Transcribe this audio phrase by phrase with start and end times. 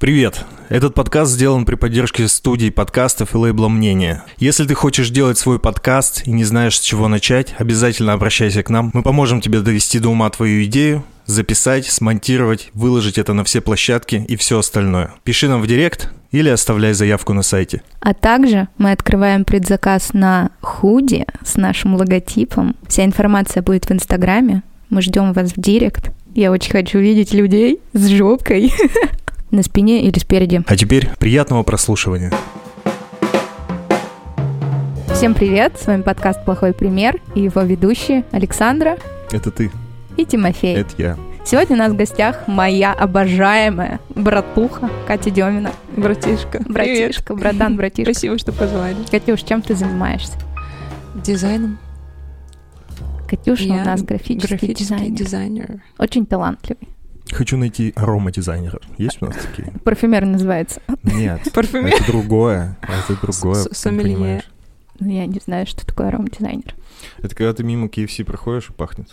[0.00, 0.46] Привет!
[0.70, 4.22] Этот подкаст сделан при поддержке студии подкастов и лейбла «Мнение».
[4.38, 8.70] Если ты хочешь делать свой подкаст и не знаешь, с чего начать, обязательно обращайся к
[8.70, 8.90] нам.
[8.94, 14.24] Мы поможем тебе довести до ума твою идею, записать, смонтировать, выложить это на все площадки
[14.26, 15.10] и все остальное.
[15.22, 17.82] Пиши нам в директ или оставляй заявку на сайте.
[18.00, 22.74] А также мы открываем предзаказ на худи с нашим логотипом.
[22.88, 24.62] Вся информация будет в Инстаграме.
[24.88, 26.10] Мы ждем вас в директ.
[26.34, 28.72] Я очень хочу видеть людей с жопкой
[29.50, 30.62] на спине или спереди.
[30.66, 32.32] А теперь приятного прослушивания.
[35.14, 35.78] Всем привет!
[35.78, 38.96] С вами подкаст «Плохой пример» и его ведущие Александра
[39.30, 39.70] Это ты,
[40.16, 40.76] и Тимофей.
[40.76, 41.18] это я.
[41.44, 45.72] Сегодня у нас в гостях моя обожаемая братуха Катя Демина.
[45.96, 46.62] Братишка.
[46.66, 48.12] Братишка, братан, братишка.
[48.12, 48.96] Спасибо, что позвали.
[49.10, 50.34] Катюш, чем ты занимаешься?
[51.14, 51.78] Дизайном.
[53.28, 55.16] Катюша Я у нас графический, Графический дизайнер.
[55.16, 55.82] дизайнер.
[55.98, 56.88] Очень талантливый.
[57.32, 58.80] Хочу найти аромадизайнера.
[58.98, 59.72] Есть у нас такие?
[59.84, 60.80] Парфюмер называется.
[61.02, 61.40] Нет.
[61.54, 61.94] Парфюмер.
[61.94, 62.76] Это другое.
[62.82, 63.64] Это другое.
[63.72, 64.42] Сомелье.
[64.98, 66.74] Ну, Я не знаю, что такое аромадизайнер.
[67.18, 69.08] Это когда ты мимо KFC проходишь и пахнет.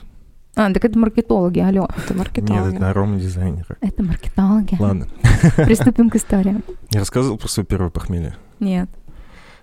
[0.56, 1.88] А, так это маркетологи, алло.
[1.96, 2.74] Это Нет, маркетолог.
[2.74, 3.78] это аромадизайнера.
[3.80, 4.76] Это маркетологи.
[4.80, 5.08] Ладно.
[5.56, 6.64] Приступим к историям.
[6.90, 8.36] Я рассказывал про свое первое похмелье.
[8.60, 8.90] Нет.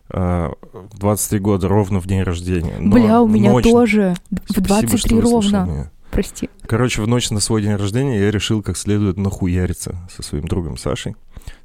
[0.08, 2.76] А, в 23 года, ровно в день рождения.
[2.78, 4.14] Бля, у меня ночь- тоже.
[4.30, 5.90] В Спасибо, 23 что выслушал ровно.
[6.14, 6.48] Прости.
[6.66, 10.76] Короче, в ночь на свой день рождения я решил как следует нахуяриться со своим другом
[10.76, 11.16] Сашей,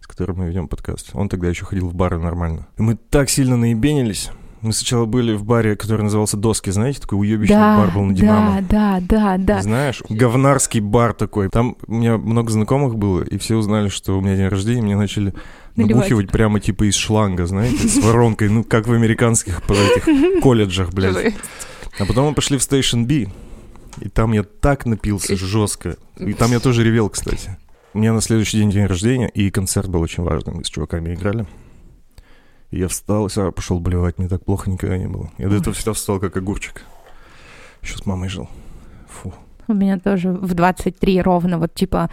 [0.01, 1.11] с которым мы ведем подкаст.
[1.13, 2.67] Он тогда еще ходил в бары нормально.
[2.79, 4.31] И мы так сильно наебенились.
[4.61, 8.13] Мы сначала были в баре, который назывался «Доски», знаете, такой уебищный Да, бар был на
[8.13, 8.61] Динамо.
[8.61, 9.61] да, да, да, да.
[9.61, 11.49] Знаешь, говнарский бар такой.
[11.49, 14.97] Там у меня много знакомых было, и все узнали, что у меня день рождения, мне
[14.97, 15.33] начали
[15.75, 15.95] Наливать.
[15.95, 21.35] набухивать прямо типа из шланга, знаете, с воронкой, ну, как в американских этих колледжах, блядь.
[21.99, 23.31] А потом мы пошли в Station B,
[23.99, 25.97] и там я так напился жестко.
[26.17, 27.57] И там я тоже ревел, кстати.
[27.93, 30.57] У меня на следующий день день рождения, и концерт был очень важным.
[30.57, 31.45] Мы с чуваками играли.
[32.71, 34.19] И я встал и сразу пошел болевать.
[34.19, 35.31] Мне так плохо никогда не было.
[35.37, 36.83] Я до этого всегда встал как огурчик.
[37.81, 38.47] Еще с мамой жил.
[39.07, 39.33] Фу.
[39.67, 42.09] У меня тоже в 23 ровно, вот типа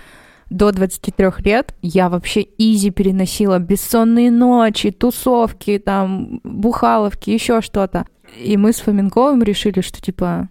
[0.51, 8.07] до 23 лет я вообще изи переносила бессонные ночи, тусовки, там, бухаловки, еще что-то.
[8.39, 10.49] И мы с Фоменковым решили, что типа,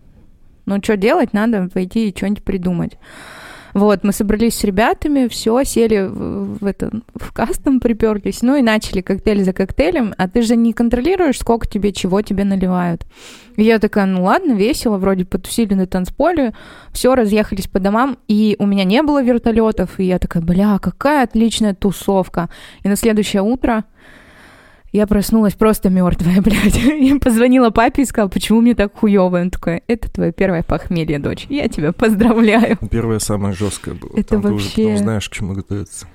[0.65, 2.97] ну что делать, надо пойти и что-нибудь придумать.
[3.75, 8.61] Вот, мы собрались с ребятами, все, сели в, в это, в кастом, приперлись, ну и
[8.61, 13.05] начали коктейль за коктейлем, а ты же не контролируешь, сколько тебе, чего тебе наливают.
[13.57, 16.53] И я такая, ну ладно, весело, вроде потусили на танцполе,
[16.93, 21.25] все, разъехались по домам, и у меня не было вертолетов, и я такая, бля, какая
[21.25, 22.49] отличная тусовка.
[22.83, 23.83] И на следующее утро
[24.95, 26.77] я проснулась просто мертвая, блядь.
[26.77, 29.39] И позвонила папе и сказала, почему мне так хуево.
[29.39, 31.45] Он такой, это твое первое похмелье, дочь.
[31.49, 32.77] Я тебя поздравляю.
[32.89, 34.11] Первое самое жесткое было.
[34.15, 36.07] Это Там ты уже вообще- потом знаешь, к чему готовиться.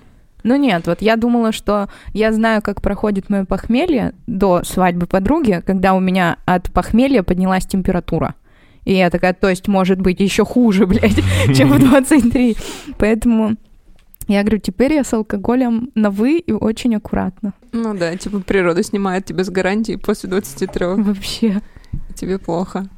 [0.42, 5.62] Ну нет, вот я думала, что я знаю, как проходит мое похмелье до свадьбы подруги,
[5.66, 8.34] когда у меня от похмелья поднялась температура.
[8.86, 11.20] И я такая, то есть может быть еще хуже, блядь,
[11.54, 12.56] чем в 23.
[12.96, 13.56] Поэтому
[14.36, 17.52] я говорю, теперь я с алкоголем на «вы» и очень аккуратно.
[17.72, 20.86] Ну да, типа природа снимает тебя с гарантии после 23.
[21.02, 21.60] Вообще.
[22.14, 22.88] Тебе плохо.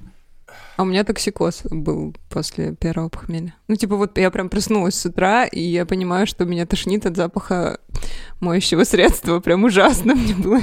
[0.76, 3.54] А у меня токсикоз был после первого похмелья.
[3.68, 7.16] Ну, типа, вот я прям проснулась с утра, и я понимаю, что меня тошнит от
[7.16, 7.78] запаха
[8.40, 9.40] моющего средства.
[9.40, 10.60] Прям ужасно мне было.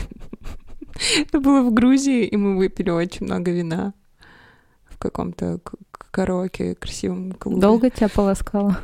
[1.17, 3.93] Это было в Грузии, и мы выпили очень много вина
[4.89, 5.59] в каком-то
[6.11, 7.61] караоке красивом клубе.
[7.61, 8.79] Долго тебя полоскала?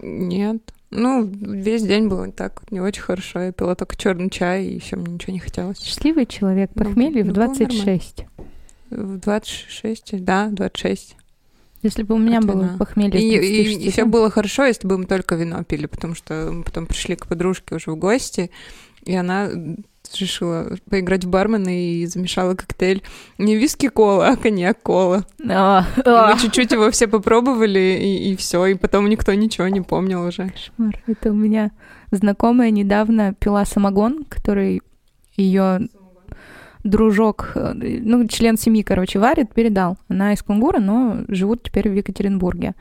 [0.00, 0.58] Нет.
[0.90, 3.40] Ну, весь день было так не очень хорошо.
[3.40, 5.80] Я пила только черный чай, и еще мне ничего не хотелось.
[5.80, 8.24] Счастливый человек, Ну, похмелье в ну, было 26.
[8.90, 11.16] В 26, да, 26.
[11.82, 12.76] Если бы у меня От было вина.
[12.78, 16.50] похмелье И, 26, и, все было хорошо, если бы мы только вино пили, потому что
[16.52, 18.50] мы потом пришли к подружке уже в гости,
[19.04, 19.50] и она
[20.16, 23.02] решила поиграть в бармена и замешала коктейль
[23.38, 25.24] не виски-кола, а коньяк-кола.
[25.48, 26.32] А, И а.
[26.32, 30.50] мы чуть-чуть его все попробовали, и, все, и потом никто ничего не помнил уже.
[30.50, 31.02] Кошмар.
[31.06, 31.70] Это у меня
[32.10, 34.82] знакомая недавно пила самогон, который
[35.36, 35.88] ее
[36.84, 39.98] дружок, э, ну, член семьи, короче, варит, передал.
[40.08, 42.74] Она из Кунгура, но живут теперь в Екатеринбурге.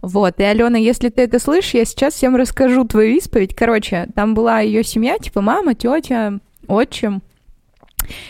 [0.00, 3.54] Вот, и, Алена, если ты это слышишь, я сейчас всем расскажу твою исповедь.
[3.54, 7.22] Короче, там была ее семья, типа мама, тетя, отчим.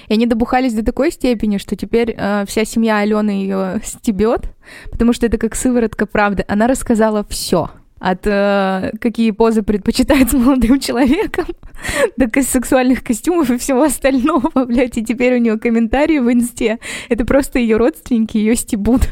[0.08, 4.50] И они добухались до такой степени, что теперь э, вся семья Алены ее стебет,
[4.90, 6.44] потому что это как сыворотка правды.
[6.48, 11.46] Она рассказала все от э, какие позы предпочитает с молодым человеком,
[12.16, 14.98] до сексуальных костюмов и всего остального, блядь.
[14.98, 16.78] И теперь у нее комментарии в инсте.
[17.08, 19.02] Это просто ее родственники ее стебут.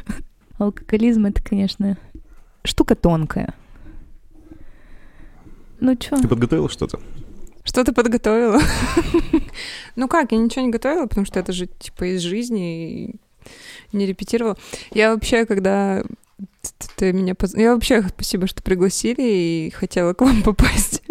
[0.59, 1.99] Алкоголизм это, конечно,
[2.65, 3.55] штука тонкая.
[5.81, 6.17] Ну чё?
[6.17, 7.01] Ты подготовила что-то?
[7.67, 8.61] Что ты подготовила?
[9.97, 13.15] Ну как, я ничего не готовила, потому что это же типа из жизни, и
[13.93, 14.59] не репетировала.
[14.93, 16.05] Я вообще, когда
[16.97, 17.35] ты меня...
[17.35, 21.03] поз- Я вообще спасибо, что пригласили, и хотела к вам попасть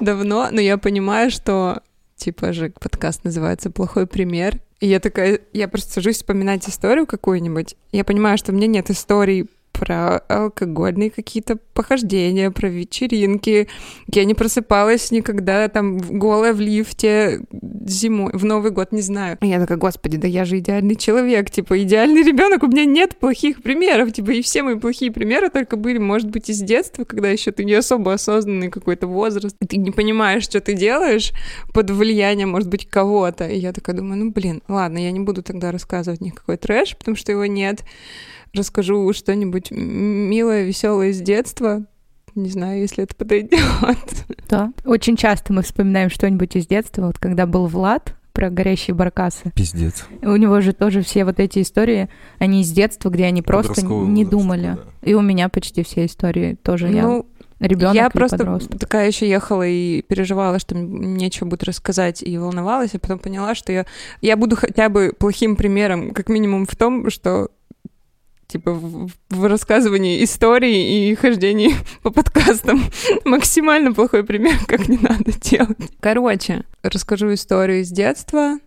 [0.00, 1.82] давно, но я понимаю, что
[2.16, 7.76] типа же подкаст называется «Плохой пример», и я такая, я просто сажусь вспоминать историю какую-нибудь,
[7.92, 13.68] я понимаю, что у меня нет историй про алкогольные какие-то похождения, про вечеринки.
[14.12, 17.42] Я не просыпалась никогда там голая в лифте
[17.86, 19.36] зимой, в Новый год, не знаю.
[19.42, 23.62] Я такая, господи, да я же идеальный человек, типа идеальный ребенок, у меня нет плохих
[23.62, 27.52] примеров, типа и все мои плохие примеры только были, может быть, из детства, когда еще
[27.52, 31.32] ты не особо осознанный какой-то возраст, и ты не понимаешь, что ты делаешь
[31.74, 33.46] под влиянием, может быть, кого-то.
[33.46, 37.16] И я такая думаю, ну блин, ладно, я не буду тогда рассказывать никакой трэш, потому
[37.16, 37.82] что его нет
[38.56, 41.84] расскажу что-нибудь милое, веселое из детства.
[42.34, 43.60] Не знаю, если это подойдет.
[44.48, 44.72] Да.
[44.84, 47.06] Очень часто мы вспоминаем что-нибудь из детства.
[47.06, 49.50] Вот когда был Влад про горящие баркасы.
[49.54, 50.06] Пиздец.
[50.20, 54.24] У него же тоже все вот эти истории, они из детства, где они просто не
[54.26, 54.76] думали.
[54.76, 55.08] да.
[55.08, 56.88] И у меня почти все истории тоже.
[56.90, 57.26] я Ну,
[57.60, 58.78] ребенок я просто подросток.
[58.78, 63.54] такая еще ехала и переживала, что м- нечего будет рассказать, и волновалась, а потом поняла,
[63.54, 63.86] что я,
[64.20, 67.48] я буду хотя бы плохим примером, как минимум в том, что
[68.46, 72.82] типа в, в рассказывании истории и хождении по подкастам
[73.24, 75.76] максимально плохой пример, как не надо делать.
[76.00, 78.58] Короче, расскажу историю из детства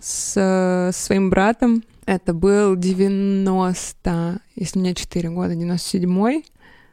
[0.00, 1.84] с э, своим братом.
[2.06, 6.44] Это был 90, если мне 4 года, 97-й.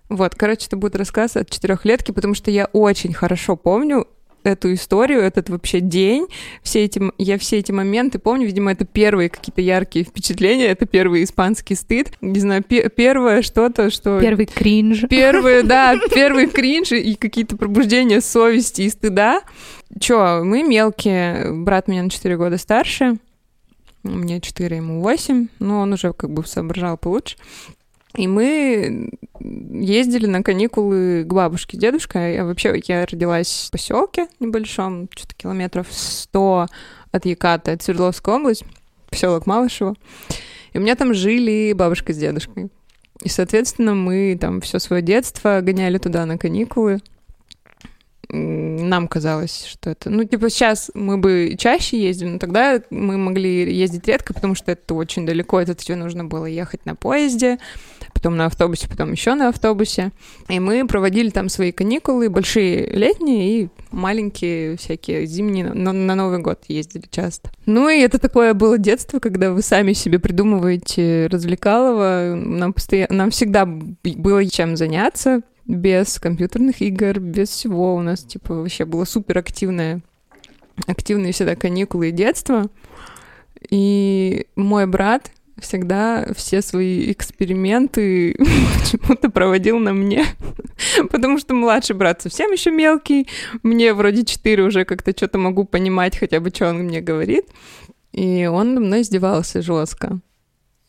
[0.09, 4.07] Вот, короче, это будет рассказ от четырехлетки, потому что я очень хорошо помню
[4.47, 6.27] эту историю, этот вообще день,
[6.63, 11.23] все эти, я все эти моменты помню, видимо, это первые какие-то яркие впечатления, это первый
[11.23, 14.19] испанский стыд, не знаю, пе- первое что-то, что...
[14.19, 15.05] Первый кринж.
[15.09, 19.41] Первые, да, первый кринж и какие-то пробуждения совести и стыда.
[19.99, 23.17] Чё, мы мелкие, брат меня на 4 года старше,
[24.03, 27.35] мне 4, ему 8, но он уже как бы соображал получше.
[28.17, 32.33] И мы ездили на каникулы к бабушке с дедушкой.
[32.33, 36.67] Я вообще, я родилась в поселке небольшом, что-то километров 100
[37.11, 38.65] от Яката, это Свердловская область,
[39.09, 39.95] поселок Малышево.
[40.73, 42.69] И у меня там жили бабушка с дедушкой.
[43.23, 46.99] И, соответственно, мы там все свое детство гоняли туда на каникулы.
[48.29, 50.09] Нам казалось, что это...
[50.09, 54.71] Ну, типа, сейчас мы бы чаще ездили, но тогда мы могли ездить редко, потому что
[54.71, 57.57] это очень далеко, это тебе нужно было ехать на поезде,
[58.13, 60.11] потом на автобусе, потом еще на автобусе.
[60.49, 66.39] И мы проводили там свои каникулы, большие летние и маленькие всякие зимние, на, на Новый
[66.39, 67.49] год ездили часто.
[67.65, 72.33] Ну и это такое было детство, когда вы сами себе придумываете развлекалово.
[72.35, 77.95] Нам, постоянно, нам всегда было чем заняться без компьютерных игр, без всего.
[77.95, 80.01] У нас, типа, вообще было супер активное,
[80.87, 82.67] активные всегда каникулы и детство.
[83.69, 88.35] И мой брат всегда все свои эксперименты
[88.79, 90.25] почему-то проводил на мне.
[91.11, 93.27] Потому что младший брат совсем еще мелкий.
[93.63, 97.45] Мне вроде 4 уже как-то что-то могу понимать, хотя бы, что он мне говорит.
[98.13, 100.19] И он над мной издевался жестко.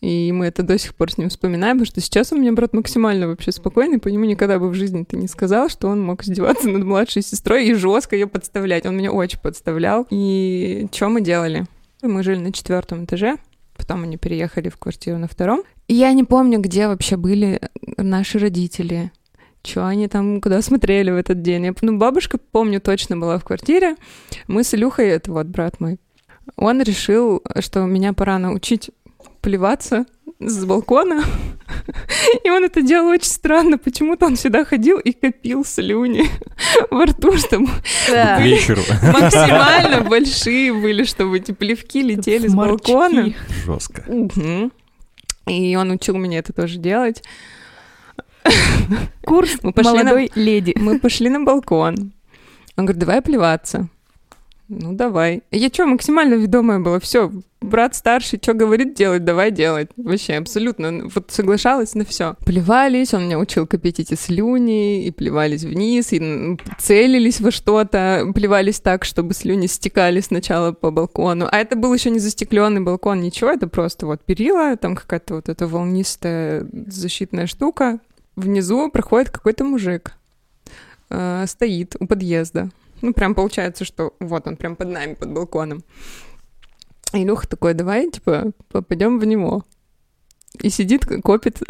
[0.00, 2.72] И мы это до сих пор с ним вспоминаем, потому что сейчас у меня брат
[2.72, 6.22] максимально вообще спокойный, по нему никогда бы в жизни ты не сказал, что он мог
[6.22, 8.86] издеваться над младшей сестрой и жестко ее подставлять.
[8.86, 10.06] Он меня очень подставлял.
[10.10, 11.66] И что мы делали?
[12.02, 13.38] Мы жили на четвертом этаже,
[13.76, 15.62] потом они переехали в квартиру на втором.
[15.88, 17.60] И я не помню, где вообще были
[17.96, 19.10] наши родители.
[19.64, 21.64] Что они там, куда смотрели в этот день.
[21.64, 23.96] Я, ну, бабушка, помню, точно была в квартире.
[24.46, 25.98] Мы с Илюхой, это вот брат мой,
[26.56, 28.90] он решил, что меня пора научить
[29.40, 30.04] плеваться
[30.40, 31.24] с балкона.
[32.44, 33.76] И он это делал очень странно.
[33.78, 36.24] Почему-то он всегда ходил и копил слюни
[36.90, 37.66] во рту, чтобы
[38.06, 38.82] К вечеру.
[39.02, 43.32] максимально большие были, чтобы эти плевки летели с балкона.
[43.66, 44.04] Жестко.
[44.06, 44.72] Мгм.
[45.46, 47.22] И он учил меня это тоже делать.
[49.24, 50.74] Курс Мы пошли на- молодой леди.
[50.76, 52.12] Мы пошли на балкон.
[52.76, 53.88] Он говорит, давай плеваться.
[54.68, 55.42] Ну, давай.
[55.50, 57.00] Я что, максимально ведомая была.
[57.00, 57.32] Все,
[57.62, 59.88] брат старший, что говорит делать, давай делать.
[59.96, 61.08] Вообще, абсолютно.
[61.14, 62.36] Вот соглашалась на все.
[62.44, 68.80] Плевались, он меня учил копить эти слюни, и плевались вниз, и целились во что-то, плевались
[68.80, 71.48] так, чтобы слюни стекали сначала по балкону.
[71.50, 75.48] А это был еще не застекленный балкон, ничего, это просто вот перила, там какая-то вот
[75.48, 78.00] эта волнистая защитная штука.
[78.36, 80.12] Внизу проходит какой-то мужик
[81.10, 82.70] э, стоит у подъезда.
[83.02, 85.82] Ну, прям получается, что вот он прям под нами, под балконом.
[87.12, 89.64] И Илюха такой, давай, типа, попадем в него.
[90.60, 91.58] и сидит, копит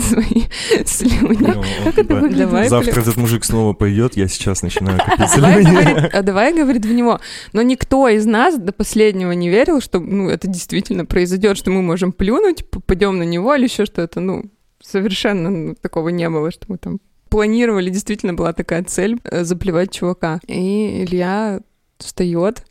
[0.00, 0.42] свои
[0.84, 1.54] слюни.
[1.54, 6.08] Ну, Давай, Завтра этот мужик снова пойдет, я сейчас начинаю копить слюни.
[6.12, 7.20] а давай, говорит, в него.
[7.52, 11.82] Но никто из нас до последнего не верил, что ну, это действительно произойдет, что мы
[11.82, 14.20] можем плюнуть, попадем на него или еще что-то.
[14.20, 14.44] Ну,
[14.82, 19.92] совершенно ну, такого не было, что мы там планировали, действительно была такая цель э, заплевать
[19.92, 20.40] чувака.
[20.46, 21.60] И Илья
[21.98, 22.64] встает,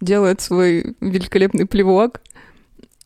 [0.00, 2.20] делает свой великолепный плевок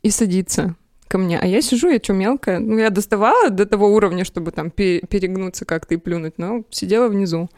[0.02, 0.76] и садится
[1.08, 1.38] ко мне.
[1.38, 2.58] А я сижу, я что, мелкая?
[2.58, 7.08] Ну, я доставала до того уровня, чтобы там пе- перегнуться как-то и плюнуть, но сидела
[7.08, 7.50] внизу.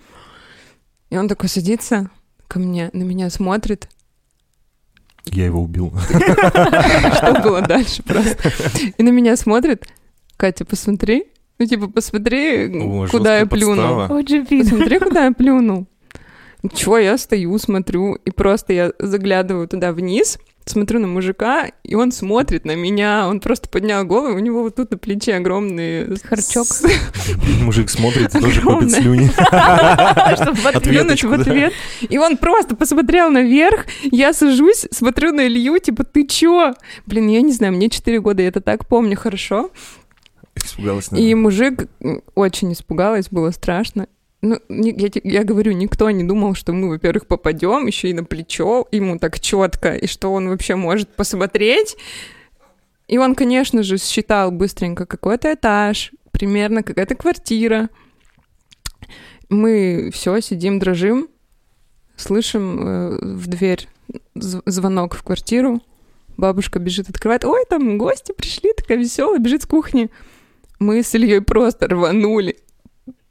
[1.11, 2.11] И он такой садится
[2.49, 3.89] ко мне, на меня смотрит.
[5.27, 5.93] Я его убил.
[6.09, 8.53] Что было дальше просто?
[8.99, 9.87] И на меня смотрит.
[10.37, 11.27] Катя, посмотри.
[11.59, 14.09] Ну, типа, посмотри, О, куда я плюнул.
[14.09, 15.87] Посмотри, куда я плюнул.
[16.75, 22.11] Чего, я стою, смотрю, и просто я заглядываю туда вниз, смотрю на мужика, и он
[22.11, 26.17] смотрит на меня, он просто поднял голову, у него вот тут на плече огромный...
[26.23, 26.65] Харчок.
[26.67, 26.87] с-
[27.61, 29.29] Мужик смотрит, тоже копит слюни.
[30.37, 31.75] Чтобы Ответочку, в ответ.
[32.09, 36.73] И он просто посмотрел наверх, я сажусь, смотрю на Илью, типа, ты чё?
[37.05, 39.71] Блин, я не знаю, мне 4 года, я это так помню хорошо.
[40.57, 41.37] Испугалась, И наверное.
[41.37, 44.07] мужик м, очень испугалась, было страшно.
[44.43, 48.87] Ну, я, я говорю, никто не думал, что мы, во-первых, попадем еще и на плечо
[48.93, 51.97] ему так четко, и что он вообще может посмотреть.
[53.09, 57.89] И он, конечно же, считал быстренько какой-то этаж, примерно какая-то квартира.
[59.49, 61.29] Мы все сидим, дрожим,
[62.17, 63.89] слышим э, в дверь
[64.35, 65.81] зв- звонок в квартиру.
[66.37, 67.45] Бабушка бежит, открывает.
[67.45, 70.11] Ой, там гости пришли, такая веселая, бежит с кухни.
[70.85, 72.57] Мы с Ильей просто рванули,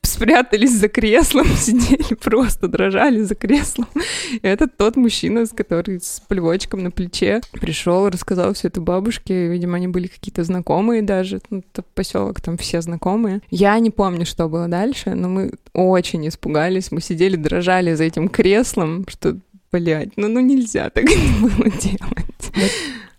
[0.02, 3.88] спрятались за креслом, сидели просто, дрожали за креслом.
[4.32, 9.50] И это тот мужчина, с который с плевочком на плече пришел, рассказал все это бабушке.
[9.50, 11.42] Видимо, они были какие-то знакомые даже.
[11.52, 13.42] Ну, это поселок, там все знакомые.
[13.52, 16.92] Я не помню, что было дальше, но мы очень испугались.
[16.92, 19.38] Мы сидели, дрожали за этим креслом, что,
[19.72, 21.06] блядь, ну, ну нельзя так
[21.40, 22.72] было делать.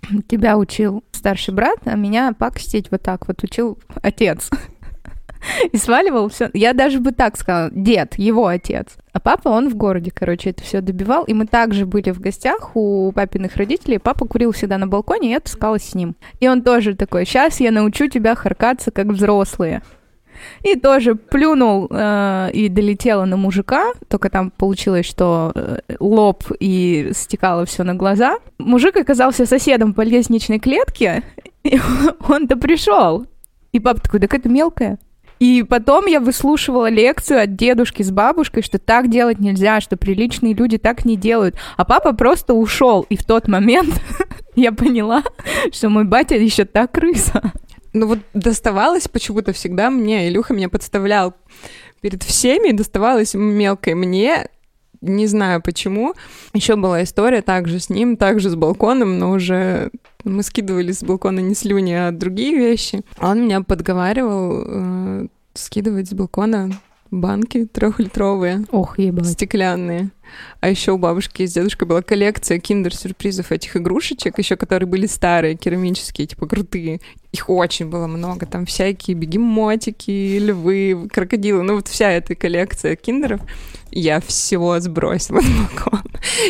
[0.28, 4.50] Тебя учил старший брат, а меня пакостить вот так вот учил отец.
[5.72, 6.50] И сваливал все.
[6.54, 8.96] Я даже бы так сказала, дед, его отец.
[9.12, 11.24] А папа, он в городе, короче, это все добивал.
[11.24, 13.98] И мы также были в гостях у папиных родителей.
[13.98, 16.16] Папа курил всегда на балконе, и я таскалась с ним.
[16.40, 19.82] И он тоже такой, сейчас я научу тебя харкаться, как взрослые.
[20.62, 27.10] И тоже плюнул э, и долетела на мужика, только там получилось, что э, лоб и
[27.14, 28.38] стекало все на глаза.
[28.58, 31.22] Мужик оказался соседом по лестничной клетке,
[31.64, 31.78] и
[32.28, 33.26] он-то пришел.
[33.72, 34.98] И папа такой, так это мелкая.
[35.40, 40.54] И потом я выслушивала лекцию от дедушки с бабушкой, что так делать нельзя, что приличные
[40.54, 41.56] люди так не делают.
[41.76, 43.04] А папа просто ушел.
[43.08, 44.00] И в тот момент
[44.54, 45.22] я поняла,
[45.72, 47.52] что мой батя еще та крыса.
[47.94, 51.34] Ну вот доставалось почему-то всегда мне, Илюха меня подставлял
[52.00, 54.48] перед всеми, доставалось мелкой мне,
[55.00, 56.14] не знаю почему.
[56.52, 59.90] Еще была история также с ним, также с балконом, но уже
[60.24, 63.02] мы скидывали с балкона не слюни, а другие вещи.
[63.20, 66.70] Он меня подговаривал э, скидывать с балкона
[67.10, 69.28] банки трехлитровые, Ох, ебать.
[69.28, 70.10] стеклянные.
[70.60, 75.56] А еще у бабушки с дедушкой была коллекция киндер-сюрпризов этих игрушечек, еще которые были старые,
[75.56, 77.00] керамические, типа крутые.
[77.32, 78.46] Их очень было много.
[78.46, 81.62] Там всякие бегемотики, львы, крокодилы.
[81.62, 83.40] Ну вот вся эта коллекция киндеров.
[83.90, 86.02] Я всего сбросила с балкона.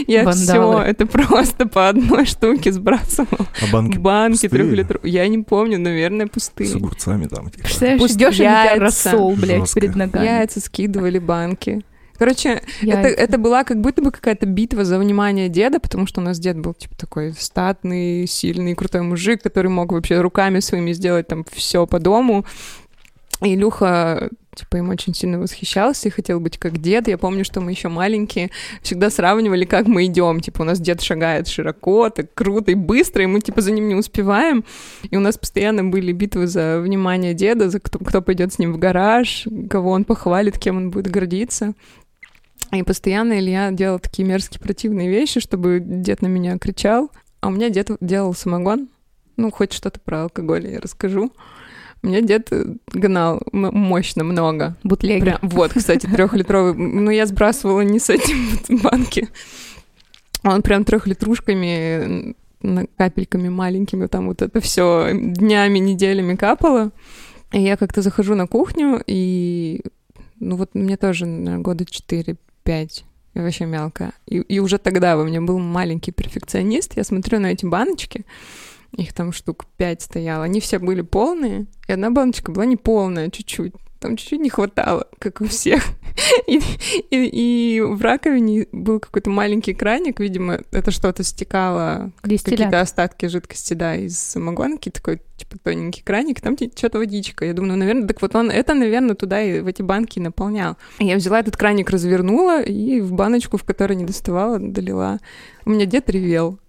[0.07, 3.47] Я все это просто по одной штуке сбрасывала.
[3.63, 4.51] А банки Банки пустые?
[4.51, 5.13] трехлитровые.
[5.13, 6.75] Я не помню, наверное, с пустые.
[6.75, 7.51] огурцами там.
[7.51, 7.65] типа.
[7.65, 10.25] Представляешь, Пусть идешь, и на рассол, блядь, перед ногами.
[10.25, 11.83] Яйца скидывали банки.
[12.19, 13.09] Короче, это, Яйца.
[13.09, 16.59] это была как будто бы какая-то битва за внимание деда, потому что у нас дед
[16.59, 21.87] был, типа, такой статный, сильный, крутой мужик, который мог вообще руками своими сделать там все
[21.87, 22.45] по дому.
[23.43, 27.09] И Илюха, типа, им очень сильно восхищался и хотел быть как дед.
[27.09, 30.41] Я помню, что мы еще маленькие всегда сравнивали, как мы идем.
[30.41, 33.89] Типа, у нас дед шагает широко, так круто и быстро, и мы, типа, за ним
[33.89, 34.65] не успеваем.
[35.11, 38.73] И у нас постоянно были битвы за внимание деда, за кто, кто пойдет с ним
[38.73, 41.75] в гараж, кого он похвалит, кем он будет гордиться.
[42.75, 47.11] И постоянно Илья делал такие мерзкие противные вещи, чтобы дед на меня кричал.
[47.41, 48.89] А у меня дед делал самогон.
[49.37, 51.33] Ну, хоть что-то про алкоголь я расскажу.
[52.03, 54.77] У меня дед э, гнал мощно много.
[54.83, 55.21] Бутлеги.
[55.21, 56.75] Прям, вот, кстати, трехлитровый.
[56.75, 59.29] Ну, я сбрасывала не с этим банки.
[60.43, 62.35] Он прям трехлитрушками,
[62.97, 66.91] капельками маленькими, там вот это все днями, неделями капало.
[67.53, 69.83] И я как-то захожу на кухню, и
[70.41, 71.85] ну вот мне тоже наверное, года
[72.65, 73.05] 4-5,
[73.35, 74.13] я вообще мелкая.
[74.27, 76.97] И, и уже тогда во мне был маленький перфекционист.
[76.97, 78.25] Я смотрю на эти баночки,
[78.97, 80.45] Их там штук пять стояло.
[80.45, 83.75] Они все были полные, и одна баночка была не полная, чуть-чуть.
[84.05, 85.83] Там чуть-чуть не хватало, как у всех.
[86.47, 86.61] И,
[87.11, 93.75] и, и в раковине был какой-то маленький краник, видимо, это что-то стекало, какие-то остатки жидкости,
[93.75, 97.47] да, из самогонки, такой, типа, тоненький краник, там что-то водичка.
[97.47, 100.23] Я думаю, ну, наверное, так вот он это, наверное, туда и в эти банки и
[100.23, 100.77] наполнял.
[101.01, 105.19] Я взяла этот краник, развернула и в баночку, в которой не доставала, долила.
[105.65, 106.61] У меня дед ревел.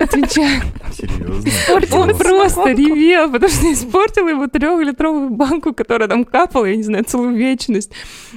[0.00, 0.62] Отвечаю.
[0.92, 1.96] Серьезно?
[1.98, 7.04] Он просто ревел, потому что испортил его трехлитровую банку, которая там капала, я не знаю,
[7.04, 7.92] целую вечность.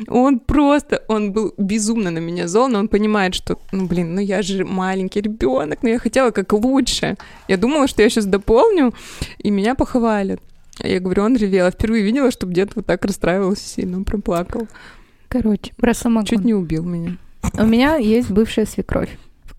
[0.07, 4.21] Он просто, он был безумно на меня зол, но он понимает, что, ну, блин, ну
[4.21, 7.17] я же маленький ребенок, но я хотела как лучше.
[7.47, 8.93] Я думала, что я сейчас дополню,
[9.39, 10.41] и меня похвалят.
[10.79, 11.65] А я говорю, он ревел.
[11.65, 14.67] Я впервые видела, чтобы дед вот так расстраивался сильно, он прям плакал.
[15.27, 16.25] Короче, про самогон.
[16.25, 17.17] Чуть не убил меня.
[17.57, 19.09] У меня есть бывшая свекровь.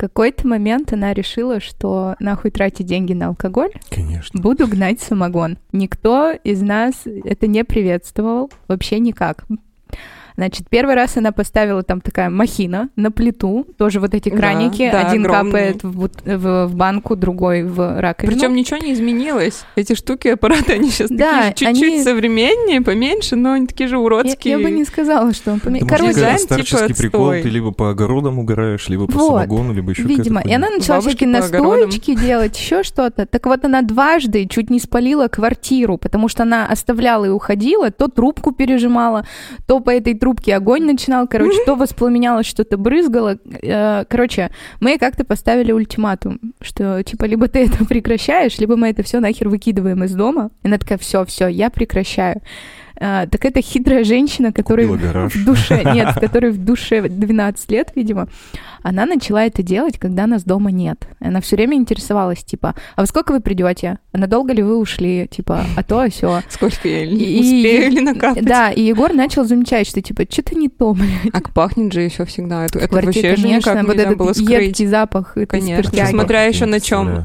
[0.04, 4.38] В какой-то момент она решила, что нахуй тратить деньги на алкоголь, Конечно.
[4.38, 5.56] буду гнать самогон.
[5.72, 9.46] Никто из нас это не приветствовал, вообще никак.
[10.36, 14.88] Значит, первый раз она поставила там такая махина на плиту, тоже вот эти Да, краники,
[14.90, 15.74] да, один огромные.
[15.74, 18.34] капает в, в- в банку, другой в раковину.
[18.34, 19.64] Причем ничего не изменилось.
[19.76, 23.94] Эти штуки, аппараты, они сейчас Да, такие чуть-чуть они- современнее, поменьше, но они такие же
[23.96, 24.52] я, уродские.
[24.52, 27.42] я бы не сказала, что он поме- Это Короче, дизайн, типа, старческий прикол, отстой.
[27.42, 30.40] ты либо по огородам угораешь, либо по Вот, самогону, либо еще Видимо.
[30.40, 33.26] И она начала всякие настоечки делать, еще что-то.
[33.26, 38.08] Так вот, она дважды чуть не спалила квартиру, потому что она оставляла и уходила, то
[38.08, 39.26] трубку пережимала,
[39.66, 43.36] то по этой трубке огонь начинал, короче, то воспламенялось, что-то брызгало.
[43.62, 44.50] Э, Короче,
[44.80, 49.50] мы как-то поставили ультиматум, что типа либо ты это прекращаешь, либо мы это все нахер
[49.50, 50.50] выкидываем из дома.
[50.62, 52.40] И она такая, все, все, я прекращаю.
[52.96, 54.86] Э, Так это хитрая женщина, которая
[55.28, 58.28] в душе, нет, которой в душе 12 лет, видимо,
[58.84, 61.08] она начала это делать, когда нас дома нет.
[61.20, 63.98] Она все время интересовалась, типа, а во сколько вы придете?
[64.12, 65.26] А надолго ли вы ушли?
[65.28, 66.40] Типа, а то, а сё.
[66.48, 68.44] Сколько я И- успею ли накапать?
[68.44, 71.08] Да, и Егор начал замечать, что, типа, что-то не то, блядь.
[71.32, 72.66] А пахнет же еще всегда.
[72.66, 74.88] Это, это вообще же конечно, никак вот нельзя этот было скрыть.
[74.88, 76.10] запах этой Конечно, спиртяги.
[76.10, 77.24] смотря еще на чем.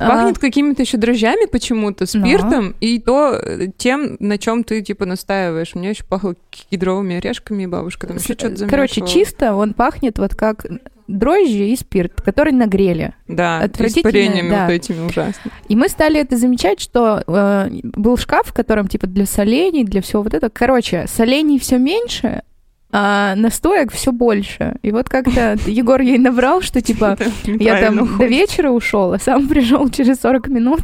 [0.00, 0.20] Представляю.
[0.20, 5.04] А, Пахнет какими-то еще дрожжами почему-то, спиртом, и то э, тем, на чем ты типа
[5.04, 5.72] настаиваешь.
[5.74, 10.18] У меня еще пахло кедровыми орешками, и бабушка там еще что-то Короче, чисто он пахнет
[10.18, 10.66] вот как
[11.06, 13.14] дрожжи и спирт, который нагрели.
[13.26, 14.66] Да, испарениями да.
[14.66, 15.50] вот этими ужасно.
[15.68, 20.02] И мы стали это замечать, что э, был шкаф, в котором типа для солений, для
[20.02, 20.50] всего вот этого.
[20.52, 22.42] Короче, солений все меньше,
[22.92, 24.76] а настоек все больше.
[24.82, 29.48] И вот как-то Егор ей наврал, что типа я там до вечера ушел, а сам
[29.48, 30.80] пришел через 40 минут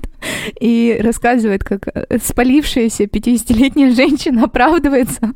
[0.60, 5.32] и рассказывает, как э, спалившаяся 50-летняя женщина оправдывается.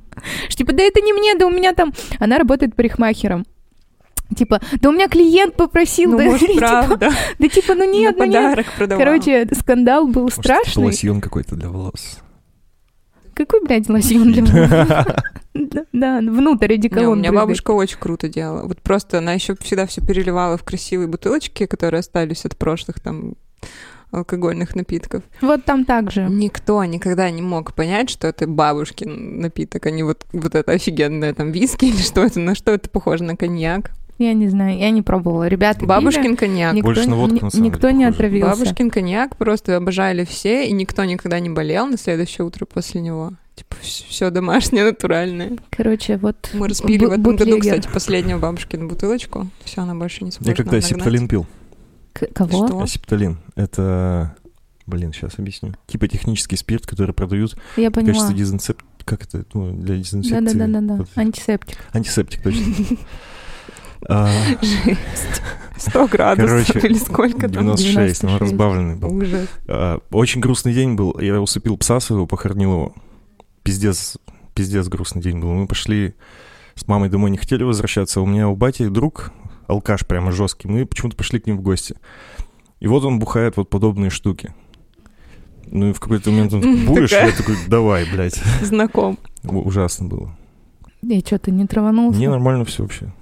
[0.48, 1.92] Что типа, да это не мне, да у меня там...
[2.18, 3.44] Она работает парикмахером.
[4.36, 7.10] Типа, да у меня клиент попросил, Ну, да, может, типа, правда.
[7.38, 8.42] да типа, ну нет, На ну нет.
[8.42, 9.04] подарок продавал.
[9.04, 10.84] Короче, скандал был Может, это страшный.
[10.84, 12.18] лосьон какой-то для волос.
[13.40, 15.06] Какой, блядь, лосьон для волос?
[15.92, 18.66] Да, внутрь Не, у одеколон меня бабушка очень круто делала.
[18.66, 23.34] Вот просто она еще всегда все переливала в красивые бутылочки, которые остались от прошлых там
[24.12, 25.22] алкогольных напитков.
[25.40, 26.26] Вот там так же.
[26.28, 31.32] Никто никогда не мог понять, что это бабушкин напиток, а не вот, вот это офигенное
[31.32, 33.92] там виски или что это, на что это похоже, на коньяк.
[34.20, 35.48] Я не знаю, я не пробовала.
[35.48, 36.74] Ребята пили, Бабушкин коньяк.
[36.74, 38.14] никто, Больше на водку, ни- на самом никто деле, не похоже.
[38.26, 38.60] отравился.
[38.60, 43.32] Бабушкин коньяк просто обожали все, и никто никогда не болел на следующее утро после него.
[43.54, 45.52] Типа все домашнее, натуральное.
[45.70, 49.46] Короче, вот Мы распили в этом году, кстати, последнюю бабушкину бутылочку.
[49.64, 51.46] Все, она больше не сможет Я когда септалин пил.
[52.12, 52.66] К- кого?
[52.66, 52.80] Что?
[52.82, 53.38] Асепталин.
[53.56, 54.36] Это...
[54.86, 55.74] Блин, сейчас объясню.
[55.86, 58.12] Типа технический спирт, который продают Я в поняла.
[58.12, 58.82] качестве дезинсеп...
[59.06, 59.44] Как это?
[59.54, 60.58] Ну, для дезинсекции.
[60.58, 60.94] Да-да-да-да.
[60.96, 61.08] Вот.
[61.14, 61.78] Антисептик.
[61.94, 62.62] Антисептик, точно.
[64.08, 64.28] А,
[64.62, 65.42] Жесть.
[65.76, 67.64] 100 градусов Короче, или сколько там?
[67.64, 68.40] 96, ну, 96.
[68.40, 69.14] разбавленный был.
[69.14, 69.48] Ужас.
[69.66, 71.18] А, Очень грустный день был.
[71.18, 72.94] Я усыпил пса своего, похоронил его.
[73.62, 74.18] Пиздец,
[74.54, 75.52] пиздец грустный день был.
[75.52, 76.14] Мы пошли
[76.74, 78.20] с мамой домой, не хотели возвращаться.
[78.20, 79.32] У меня у бати друг,
[79.66, 80.68] алкаш прямо жесткий.
[80.68, 81.96] Мы почему-то пошли к ним в гости.
[82.80, 84.54] И вот он бухает вот подобные штуки.
[85.66, 87.10] Ну и в какой-то момент он такой, будешь?
[87.10, 87.30] такая.
[87.30, 88.40] Я такой, давай, блядь.
[88.62, 89.18] Знаком.
[89.44, 90.36] Ужасно было.
[91.02, 92.18] И что, ты не траванулся?
[92.18, 93.12] Не, нормально все вообще.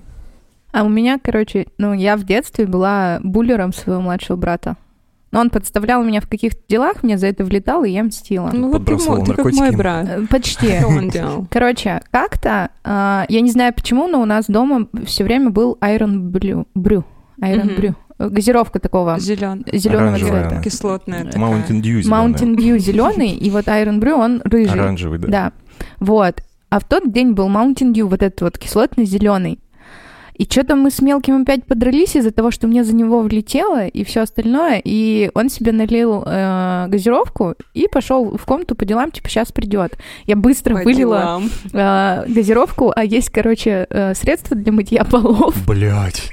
[0.72, 4.76] А у меня, короче, ну, я в детстве была буллером своего младшего брата.
[5.30, 8.50] Но он подставлял меня в каких-то делах, мне за это влетало, и я мстила.
[8.52, 10.08] Ну вот ты, ты как мой брат.
[10.08, 10.78] Э, Почти.
[10.78, 11.46] Что он делал?
[11.50, 16.30] Короче, как-то, а, я не знаю почему, но у нас дома все время был Iron
[16.30, 16.66] Brew.
[16.74, 17.04] Brew.
[17.42, 17.76] Iron.
[17.76, 17.94] Brew.
[18.18, 19.64] Газировка такого Зелен.
[19.70, 20.62] зеленого Оранжевая цвета.
[20.62, 21.40] Кислотная такая.
[21.40, 22.28] Mountain Dew зелёная.
[22.28, 24.72] Mountain Dew зеленый, и вот Iron Brew, он рыжий.
[24.72, 25.28] Оранжевый, да.
[25.28, 25.52] Да.
[26.00, 26.42] Вот.
[26.70, 29.60] А в тот день был Mountain Dew, вот этот вот кислотный зеленый.
[30.38, 34.04] И что-то мы с мелким опять подрались из-за того, что мне за него влетело и
[34.04, 34.80] все остальное.
[34.84, 39.98] И он себе налил э, газировку и пошел в комнату по делам, типа, сейчас придет.
[40.26, 41.50] Я быстро По вылила делам.
[41.72, 45.54] э, газировку, а есть, короче, э, средство для мытья полов.
[45.66, 46.30] Блять.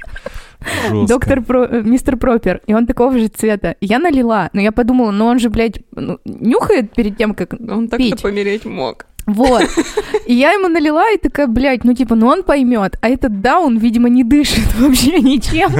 [0.88, 1.06] Жестко.
[1.06, 3.76] Доктор Про, э, мистер Пропер, и он такого же цвета.
[3.80, 7.88] Я налила, но я подумала, ну он же, блядь, ну, нюхает перед тем, как Он
[7.88, 9.06] так-то помереть мог.
[9.26, 9.64] Вот.
[10.26, 12.96] И я ему налила, и такая, блядь, ну типа, ну он поймет.
[13.00, 15.70] А этот даун, видимо, не дышит вообще ничем.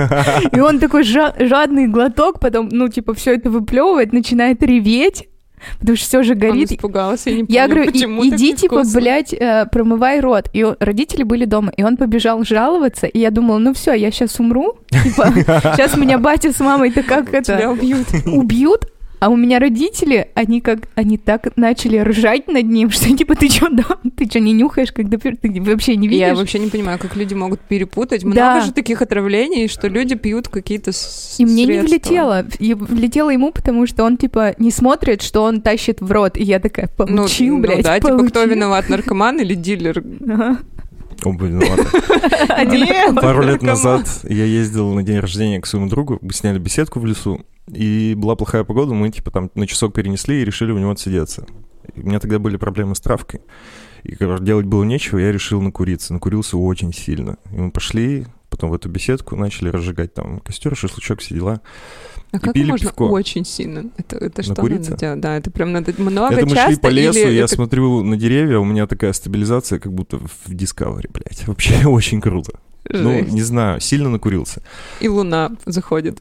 [0.52, 5.28] И он такой жа- жадный глоток, потом, ну типа, все это выплевывает, начинает реветь,
[5.80, 6.72] потому что все же Он горит.
[6.72, 9.00] испугался, я не Я помню, говорю, «И- почему иди, так типа, невкусно».
[9.00, 10.48] блядь, э, промывай рот.
[10.52, 14.11] И он- родители были дома, и он побежал жаловаться, и я думала, ну все, я
[14.11, 14.78] сейчас умру.
[14.90, 15.32] Типа,
[15.76, 18.06] сейчас меня батя с мамой-то как Тебя это убьют.
[18.26, 18.87] убьют,
[19.20, 23.48] а у меня родители, они как, они так начали ржать над ним, что типа, ты
[23.48, 23.85] чё, да,
[24.16, 26.26] ты чё, не нюхаешь, когда ты вообще не видишь?
[26.29, 28.22] Я вообще не понимаю, как люди могут перепутать.
[28.22, 28.29] Да.
[28.52, 30.90] Много же таких отравлений, что люди пьют какие-то
[31.38, 31.88] И мне не средства.
[31.88, 32.46] влетело.
[32.59, 36.37] И влетело ему, потому что он, типа, не смотрит, что он тащит в рот.
[36.37, 38.46] И я такая, Ну, получил, ну блядь, да, типа, кто получил».
[38.55, 40.02] виноват, наркоман или дилер?
[40.29, 40.59] Ага.
[41.27, 41.83] Оба виноваты.
[42.49, 43.21] Одинаково.
[43.21, 47.07] Пару лет назад я ездил на день рождения к своему другу, мы сняли беседку в
[47.07, 50.93] лесу, и была плохая погода, мы типа там на часок перенесли и решили у него
[50.93, 51.45] отсидеться.
[51.95, 53.41] И у меня тогда были проблемы с травкой.
[54.05, 56.12] И короче, делать было нечего, я решил накуриться.
[56.12, 57.39] Накурился очень сильно.
[57.51, 61.61] И мы пошли потом в эту беседку, начали разжигать там костер, шашлычок, все дела.
[62.33, 63.03] А как пили можно пивко.
[63.05, 63.87] очень сильно?
[63.97, 64.91] Это, это что Накуриться?
[64.91, 65.21] надо делать?
[65.21, 68.17] Да, это прям надо много это мы часто шли по лесу, я это- смотрю на
[68.17, 71.47] деревья, у меня такая стабилизация, как будто в Discovery, блядь.
[71.47, 72.59] Вообще очень круто.
[72.89, 73.33] Ну, Жесть.
[73.33, 74.62] не знаю, сильно накурился.
[75.01, 76.19] И луна заходит.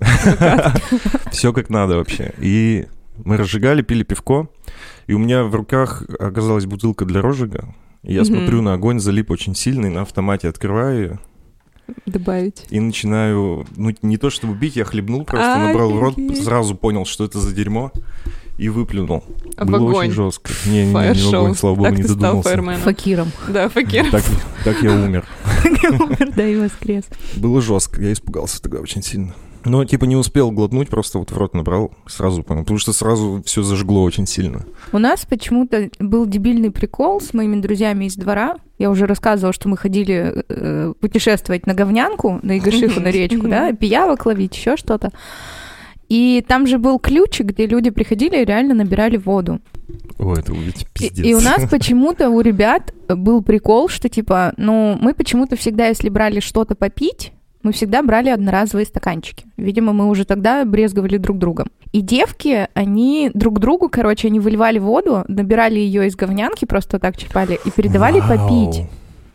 [1.31, 2.33] Все как надо вообще.
[2.39, 2.87] И
[3.23, 4.47] мы разжигали, пили пивко,
[5.07, 7.75] и у меня в руках оказалась бутылка для розжига.
[8.03, 11.19] И я смотрю на огонь, залип очень сильный, на автомате открываю ее
[12.05, 12.65] Добавить.
[12.69, 17.05] и начинаю, ну, не то чтобы бить, я хлебнул, просто набрал в рот, сразу понял,
[17.05, 17.91] что это за дерьмо,
[18.57, 19.23] и выплюнул.
[19.57, 20.07] А в Было огонь.
[20.07, 20.51] очень жестко.
[20.65, 22.49] Не, не, не, не в огонь, слава богу, Так не ты стал додумался.
[22.49, 22.81] фаерменом.
[22.81, 23.31] Факиром.
[23.49, 24.09] Да, факир.
[24.11, 24.23] Так,
[24.63, 25.25] так я умер.
[25.89, 27.03] Умер, да, и воскрес.
[27.35, 29.35] Было жестко, я испугался тогда очень сильно.
[29.65, 32.61] Но, типа, не успел глотнуть, просто вот в рот набрал, сразу понял.
[32.61, 34.65] Потому что сразу все зажгло очень сильно.
[34.91, 38.57] У нас почему-то был дебильный прикол с моими друзьями из двора.
[38.77, 43.73] Я уже рассказывала, что мы ходили э, путешествовать на говнянку, на Игашиху, на речку, да,
[43.73, 45.11] пиявок ловить, еще что-то.
[46.07, 49.59] И там же был ключик, где люди приходили и реально набирали воду.
[50.19, 51.25] Ой, это ведь И, пиздец.
[51.25, 56.09] и у нас почему-то у ребят был прикол, что типа, ну, мы почему-то всегда, если
[56.09, 57.31] брали что-то попить,
[57.65, 59.47] мы всегда брали одноразовые стаканчики.
[59.57, 61.67] Видимо, мы уже тогда брезговали друг другом.
[61.93, 67.17] И девки, они друг другу, короче, они выливали воду, набирали ее из говнянки, просто так
[67.17, 68.37] черпали, и передавали Вау.
[68.37, 68.83] попить.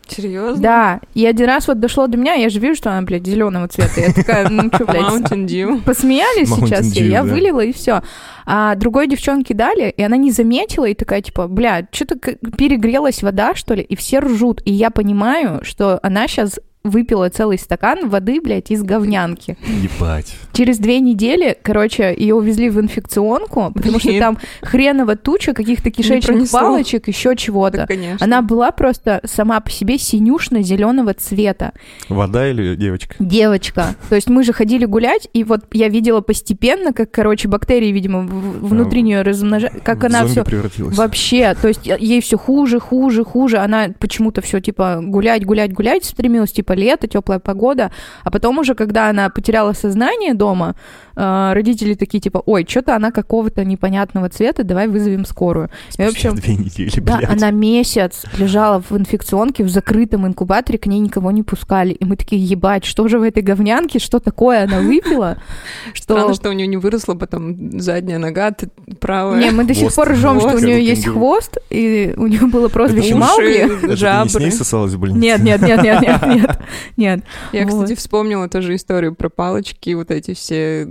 [0.07, 0.61] Серьезно?
[0.61, 3.67] Да, и один раз вот дошло до меня, я же вижу, что она, блядь, зеленого
[3.67, 3.99] цвета.
[3.99, 5.81] Я такая, ну что, блядь, Mountain Dew.
[5.83, 7.33] посмеялись Mountain сейчас все, Dew, я да.
[7.33, 8.01] вылила и все.
[8.45, 13.55] А другой девчонке дали, и она не заметила, и такая, типа, бля, что-то перегрелась вода,
[13.55, 14.61] что ли, и все ржут.
[14.63, 19.57] И я понимаю, что она сейчас выпила целый стакан воды, блядь, из говнянки.
[19.67, 20.35] Ебать.
[20.53, 26.49] Через две недели, короче, ее увезли в инфекционку, потому что там хренова туча каких-то кишечных
[26.49, 27.77] палочек, еще чего-то.
[27.77, 28.25] Да, конечно.
[28.25, 31.73] Она была просто сама по себе синюшно-зеленого цвета.
[32.09, 33.15] Вода или девочка?
[33.19, 33.95] Девочка.
[34.09, 38.21] То есть мы же ходили гулять, и вот я видела постепенно, как, короче, бактерии, видимо,
[38.21, 40.97] внутри А, нее размножаются, как она все превратилась.
[40.97, 43.57] Вообще, то есть ей все хуже, хуже, хуже.
[43.57, 47.91] Она почему-то все типа гулять, гулять, гулять стремилась, типа лето, теплая погода.
[48.23, 50.75] А потом уже, когда она потеряла сознание дома,
[51.15, 55.69] родители такие типа, ой, что-то она какого-то непонятного цвета, давай вызовем скорую.
[55.89, 57.29] И, в Спустя общем, две недели, да, блядь.
[57.29, 61.93] она месяц лежала в инфекционке, в закрытом инкубаторе, к ней никого не пускали.
[61.93, 65.37] И мы такие, ебать, что же в этой говнянке, что такое она выпила?
[65.93, 66.13] Что...
[66.13, 68.69] Странно, что у нее не выросла потом задняя нога, ты
[68.99, 69.39] правая.
[69.39, 72.67] Не, мы до сих пор ржем, что у нее есть хвост, и у нее было
[72.69, 73.15] прозвище.
[73.15, 73.55] Маугли.
[73.55, 74.43] Это ты не с жабры.
[74.43, 75.19] ней сосалась в больнице?
[75.19, 76.59] Нет, нет, нет, нет, нет,
[76.97, 77.23] нет.
[77.51, 80.87] Я, кстати, вспомнила тоже историю про палочки, вот эти все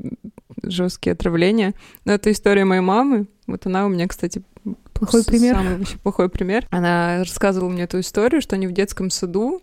[0.63, 1.75] жесткие отравления.
[2.05, 3.27] Но это история моей мамы.
[3.47, 4.43] Вот она у меня, кстати,
[4.93, 5.57] Плохой пример.
[5.57, 6.67] Самый вообще плохой пример.
[6.71, 9.63] Она рассказывала мне эту историю, что они в детском саду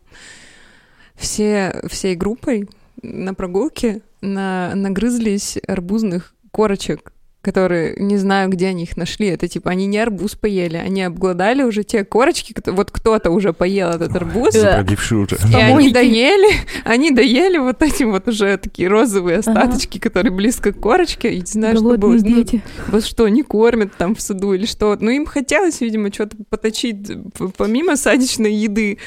[1.16, 2.68] все, всей группой
[3.04, 7.14] на прогулке на, нагрызлись арбузных корочек
[7.48, 9.28] которые не знаю, где они их нашли.
[9.28, 13.54] Это типа они не арбуз поели, они обглодали уже те корочки, кото- вот кто-то уже
[13.54, 14.72] поел этот арбуз, Да.
[14.72, 15.36] Забродивший уже.
[15.50, 16.50] и они доели,
[16.84, 21.34] они доели вот эти вот уже такие розовые остаточки, которые близко к корочке.
[21.34, 22.12] И не знаю, что было.
[22.14, 22.62] Ну, дети.
[22.88, 24.98] вас что, не кормят там в саду или что?
[25.00, 27.08] Ну, им хотелось, видимо, что-то поточить
[27.38, 28.98] п- помимо садичной еды.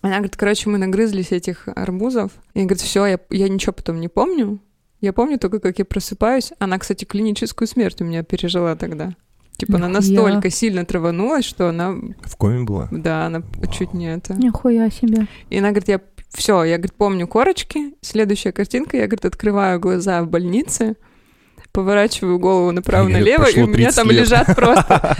[0.00, 2.30] Она говорит, короче, мы нагрызлись этих арбузов.
[2.54, 4.60] И говорит, все, я, я ничего потом не помню.
[5.00, 6.52] Я помню только, как я просыпаюсь.
[6.58, 9.14] Она, кстати, клиническую смерть у меня пережила тогда.
[9.56, 10.00] Типа она Нихуя.
[10.00, 12.88] настолько сильно траванулась, что она, В коме была?
[12.92, 14.34] да, она чуть не это.
[14.34, 15.26] Нихуя себе.
[15.50, 17.94] И она говорит, я все, я, говорит, помню корочки.
[18.00, 20.96] Следующая картинка, я, говорит, открываю глаза в больнице,
[21.78, 24.20] поворачиваю голову направо-налево, и у меня 30 там лет.
[24.22, 25.16] лежат просто...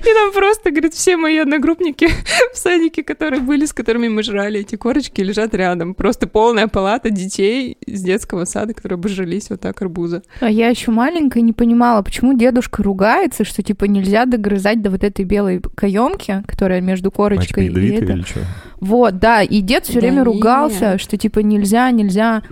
[0.00, 2.06] И там просто, говорит, все мои одногруппники
[2.54, 5.94] в садике, которые были, с которыми мы жрали эти корочки, лежат рядом.
[5.94, 10.22] Просто полная палата детей из детского сада, которые обожрались вот так арбуза.
[10.38, 15.02] А я еще маленькая не понимала, почему дедушка ругается, что типа нельзя догрызать до вот
[15.02, 18.12] этой белой каемки, которая между корочкой и это.
[18.12, 18.40] или что?
[18.78, 22.42] Вот, да, и дед все время ругался, что типа нельзя, нельзя.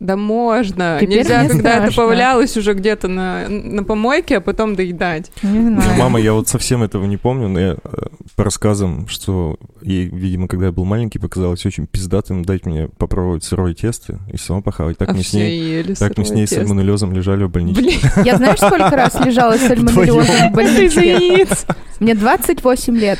[0.00, 0.98] Да можно.
[1.00, 2.02] Теперь Нельзя, мне когда это страшно.
[2.02, 5.32] повалялось уже где-то на, на помойке, а потом доедать.
[5.42, 5.98] Не Ну, знаю.
[5.98, 7.76] мама, я вот совсем этого не помню, но я э,
[8.36, 13.42] по рассказам, что ей, видимо, когда я был маленький, показалось очень пиздатым дать мне попробовать
[13.42, 14.98] сырое тесто и само похавать.
[14.98, 16.64] Так а мы с ней, ели так мы с ней с тесто.
[16.64, 17.80] сальмонеллезом лежали в больнице.
[17.80, 21.12] Блин, Я знаешь, сколько раз лежала с сальмонеллезом в это больничке?
[21.12, 21.66] яиц.
[21.98, 23.18] Мне 28 лет.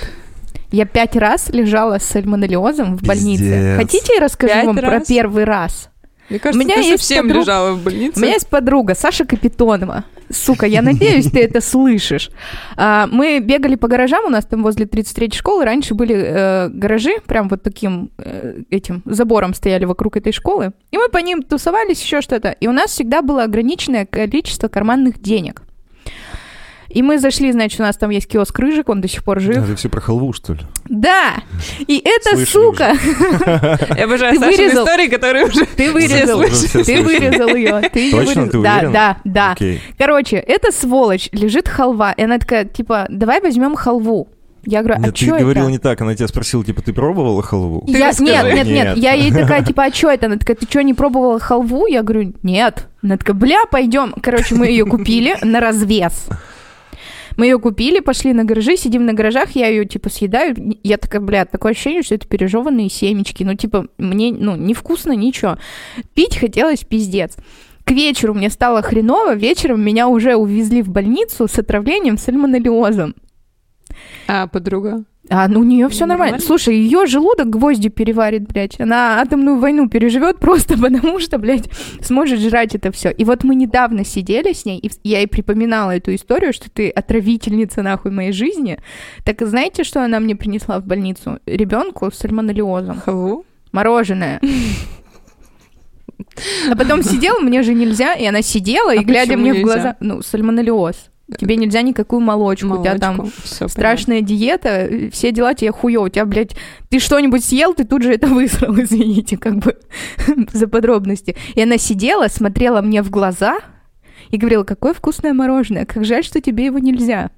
[0.71, 3.75] Я пять раз лежала с сальмонеллезом в больнице.
[3.79, 5.89] Хотите, я расскажу вам про первый раз?
[6.31, 8.19] Мне кажется, меня ты есть совсем подруг- лежала в больнице.
[8.19, 10.05] У меня есть подруга, Саша Капитонова.
[10.31, 12.31] Сука, я надеюсь, ты это слышишь.
[12.77, 17.13] А, Мы бегали по гаражам, у нас там возле 33-й школы раньше были э, гаражи,
[17.27, 20.73] прям вот таким э, этим забором стояли вокруг этой школы.
[20.91, 22.51] И мы по ним тусовались, еще что-то.
[22.51, 25.63] И у нас всегда было ограниченное количество карманных денег.
[26.89, 29.59] И мы зашли, значит, у нас там есть киоск Рыжик, он до сих пор жив.
[29.59, 30.61] Это все про халву, что ли?
[30.89, 31.35] Да!
[31.87, 32.95] И эта сука,
[33.97, 34.85] Я обожаю Ты Сашины вырезал.
[34.85, 35.67] истории, которые уже...
[35.67, 36.41] ты вырезал,
[36.85, 37.83] ты вырезал ее.
[37.93, 38.43] Ты Точно?
[38.43, 38.49] вырезал.
[38.49, 39.57] Ты Да, да, да.
[39.99, 44.29] Короче, эта сволочь лежит халва, и она такая, типа, давай возьмем халву.
[44.65, 45.73] Я говорю, а Нет, ты что говорила это?
[45.73, 47.85] не так, она тебя спросила, типа, ты пробовала халву?
[47.87, 48.97] Ты Я, нет, нет, нет, Нет.
[48.99, 50.27] я ей такая, типа, а что это?
[50.27, 51.87] Она такая, ты что, не пробовала халву?
[51.87, 52.87] Я говорю, нет.
[53.03, 54.13] Она такая, бля, пойдем.
[54.21, 56.27] Короче, мы ее купили на развес.
[57.39, 60.57] Мы ее купили, пошли на гаражи, сидим на гаражах, я ее, типа, съедаю.
[60.83, 63.45] Я такая, бля, такое ощущение, что это пережеванные семечки.
[63.45, 65.57] Ну, типа, мне, ну, невкусно, ничего.
[66.15, 67.37] Пить хотелось пиздец.
[67.85, 73.15] К вечеру мне стало хреново, вечером меня уже увезли в больницу с отравлением сальмонеллезом.
[74.27, 75.05] А, подруга?
[75.31, 76.39] А, ну у нее все нормально.
[76.39, 76.47] Нормально?
[76.47, 78.81] Слушай, ее желудок гвозди переварит, блядь.
[78.81, 81.69] Она атомную войну переживет просто потому, что, блядь,
[82.01, 83.11] сможет жрать это все.
[83.11, 86.89] И вот мы недавно сидели с ней, и я ей припоминала эту историю, что ты
[86.89, 88.79] отравительница нахуй моей жизни.
[89.25, 91.39] Так знаете, что она мне принесла в больницу?
[91.47, 93.01] Ребенку с сальмонеллезом.
[93.01, 93.45] Халву?
[93.73, 94.41] Мороженое.
[96.71, 99.63] А потом сидела, мне же нельзя, и она сидела, и А глядя почему мне в
[99.63, 101.11] глаза, ну, сальмонеллез.
[101.37, 103.43] Тебе нельзя никакую молочку, у тебя там Молочку.
[103.45, 106.57] Всё, страшная диета, э, все дела тебе хуё, у тебя, блядь,
[106.89, 109.77] ты что-нибудь съел, ты тут же это высрал, извините, как бы
[110.53, 111.37] за подробности.
[111.55, 113.59] И она сидела, смотрела мне в глаза
[114.31, 117.31] и говорила, какое вкусное мороженое, как жаль, что тебе его нельзя.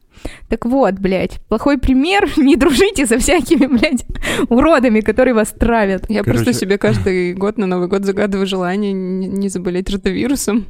[0.48, 4.04] Так вот, блядь, плохой пример, не дружите со всякими, блядь,
[4.48, 6.04] уродами, которые вас травят.
[6.08, 10.66] Я Короче- просто себе каждый год на Новый год загадываю желание не заболеть ротавирусом.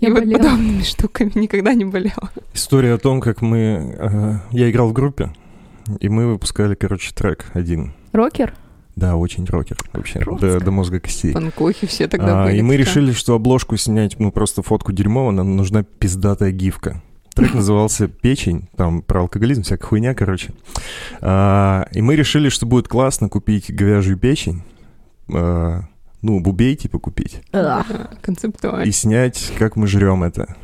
[0.00, 0.38] Я и вот болела.
[0.38, 2.30] подобными штуками никогда не болела.
[2.54, 3.96] История о том, как мы...
[3.98, 5.30] э, я играл в группе,
[6.00, 7.92] и мы выпускали, короче, трек один.
[8.12, 8.54] Рокер?
[8.98, 11.32] Да, очень рокер вообще, до, до мозга костей.
[11.32, 12.56] Панкухи все тогда А, были.
[12.58, 17.00] и мы решили, что обложку снять, ну, просто фотку дерьмово, нам нужна пиздатая гифка.
[17.34, 20.52] Трек назывался «Печень», там про алкоголизм, всякая хуйня, короче.
[21.20, 24.62] А, и мы решили, что будет классно купить говяжью печень,
[25.32, 25.82] а,
[26.20, 27.40] ну, бубей типа купить,
[28.20, 28.82] Концептуально.
[28.82, 30.56] и снять, как мы жрем это.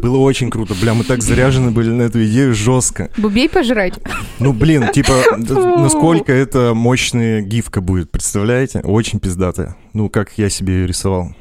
[0.00, 0.74] Было очень круто.
[0.80, 3.10] Бля, мы так заряжены были на эту идею жестко.
[3.16, 3.94] Бубей пожрать?
[4.38, 8.80] Ну, блин, типа, насколько это мощная гифка будет, представляете?
[8.80, 9.76] Очень пиздатая.
[9.92, 11.34] Ну, как я себе ее рисовал.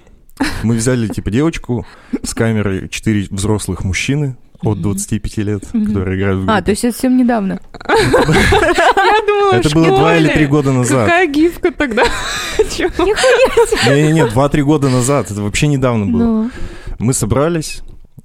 [0.64, 1.86] Мы взяли, типа, девочку
[2.24, 5.88] с камерой, четыре взрослых мужчины от 25 лет, Мгм.
[5.88, 6.62] которые играют в А, группе.
[6.66, 7.60] то есть это совсем недавно.
[7.90, 10.36] Я думала, Это было два или школе.
[10.38, 11.06] три года назад.
[11.06, 12.04] Какая гифка тогда?
[13.88, 15.32] Не-не-не, два-три года назад.
[15.32, 16.20] Это вообще недавно было.
[16.24, 16.52] Ну,
[17.00, 17.82] Мы собрались,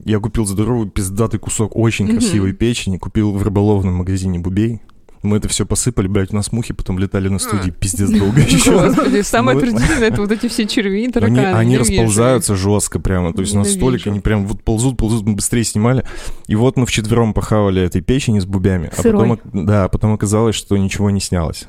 [0.07, 4.81] я купил здоровый пиздатый кусок очень красивой печени, купил в рыболовном магазине бубей.
[5.23, 8.71] Мы это все посыпали, блядь, у нас мухи потом летали на студии, пиздец долго еще.
[8.71, 11.41] Господи, самое отвратительное это вот эти все черви тараканы.
[11.47, 13.33] они расползаются жестко прямо.
[13.33, 13.75] То есть Ненавижу.
[13.75, 16.05] настолько они прям вот ползут, ползут, мы быстрее снимали.
[16.47, 18.93] И вот мы вчетвером похавали этой печени с бубями.
[18.97, 21.67] А потом, да, потом оказалось, что ничего не снялось.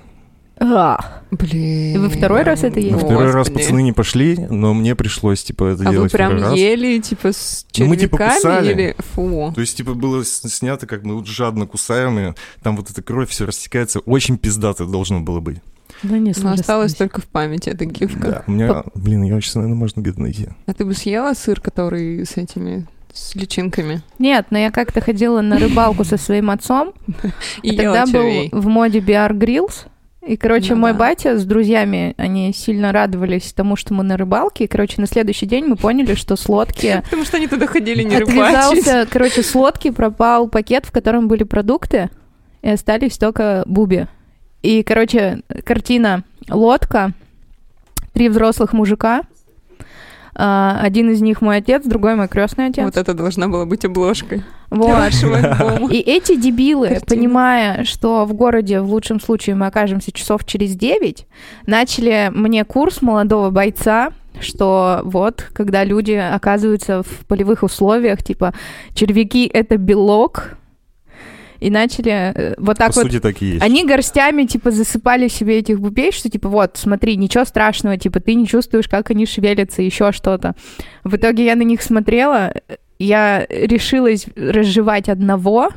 [0.59, 1.95] А, Блин.
[1.95, 2.91] И вы второй раз это ели?
[2.93, 3.63] На второй раз Господи.
[3.63, 6.57] пацаны не пошли, но мне пришлось, типа, это А вы делать прям второй раз.
[6.59, 8.71] ели, типа, с Ну, мы, типа, червяками кусали.
[8.71, 8.95] или...
[9.13, 9.51] Фу.
[9.53, 13.29] То есть, типа, было снято, как мы вот жадно кусаем ее, там вот эта кровь
[13.29, 15.57] все растекается, очень пиздато должно было быть.
[16.03, 16.97] ну не Но осталось сложно.
[17.09, 18.19] только в памяти эта гифка.
[18.27, 20.47] Да, у меня, блин, ее сейчас, наверное, можно где-то найти.
[20.65, 24.01] А ты бы съела сыр, который с этими с личинками?
[24.19, 26.93] Нет, но я как-то ходила на рыбалку со своим отцом,
[27.63, 29.85] И тогда был в моде BR Grills.
[30.27, 30.99] И, короче, Ну мой да.
[30.99, 34.65] батя с друзьями, они сильно радовались тому, что мы на рыбалке.
[34.65, 38.03] И, короче, на следующий день мы поняли, что с лодки Потому что они туда ходили
[38.03, 39.09] не рыбачить.
[39.09, 42.09] короче, с лодки пропал пакет, в котором были продукты,
[42.61, 44.07] и остались только буби.
[44.63, 47.13] И, короче, картина лодка,
[48.13, 49.21] три взрослых мужика,
[50.39, 52.85] один из них мой отец, другой мой крестный отец.
[52.85, 54.43] Вот это должна была быть обложкой
[55.59, 55.91] Вот.
[55.91, 57.05] И эти дебилы, Картина.
[57.07, 61.25] понимая, что в городе в лучшем случае мы окажемся часов через 9,
[61.65, 68.53] начали мне курс молодого бойца, что вот, когда люди оказываются в полевых условиях, типа,
[68.93, 70.57] червяки— это белок,
[71.59, 73.63] и начали э, вот так По вот сути, так и есть.
[73.63, 78.33] они горстями, типа, засыпали себе этих бубей, что, типа, вот, смотри, ничего страшного, типа, ты
[78.35, 80.55] не чувствуешь, как они шевелятся, еще что-то.
[81.03, 82.53] В итоге я на них смотрела,
[82.99, 85.69] я решилась разжевать одного,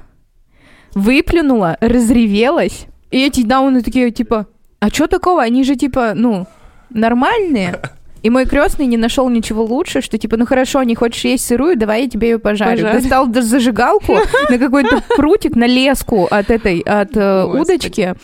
[0.94, 4.46] выплюнула, разревелась, и эти дауны такие, типа,
[4.80, 5.42] а что такого?
[5.42, 6.46] Они же, типа, ну,
[6.90, 7.80] нормальные.
[8.22, 11.76] И мой крестный не нашел ничего лучше, что типа, ну хорошо, не хочешь есть сырую,
[11.76, 12.82] давай я тебе ее пожарю.
[12.82, 13.00] Пожарь.
[13.00, 14.16] Достал даже зажигалку
[14.50, 17.60] на какой-то прутик, на леску от этой, от э, Господи.
[17.62, 18.14] удочки.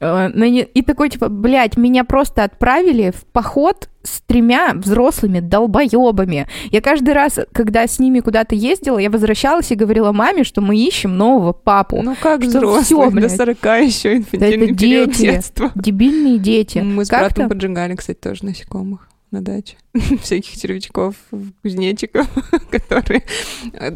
[0.00, 0.30] Э,
[0.74, 6.48] И такой, типа, блядь, меня просто отправили в поход с тремя взрослыми долбоебами.
[6.70, 10.76] Я каждый раз, когда с ними куда-то ездила, я возвращалась и говорила маме, что мы
[10.76, 12.00] ищем нового папу.
[12.02, 13.36] Ну как Что взрослый, всё, до блядь.
[13.36, 15.20] 40 еще инфантильный это период дети.
[15.22, 15.70] детства.
[15.74, 16.78] Дебильные дети.
[16.78, 19.76] Мы с Как-то- братом поджигали, кстати, тоже насекомых на даче.
[20.22, 21.16] Всяких червячков,
[21.62, 22.28] кузнечиков,
[22.70, 23.24] которые...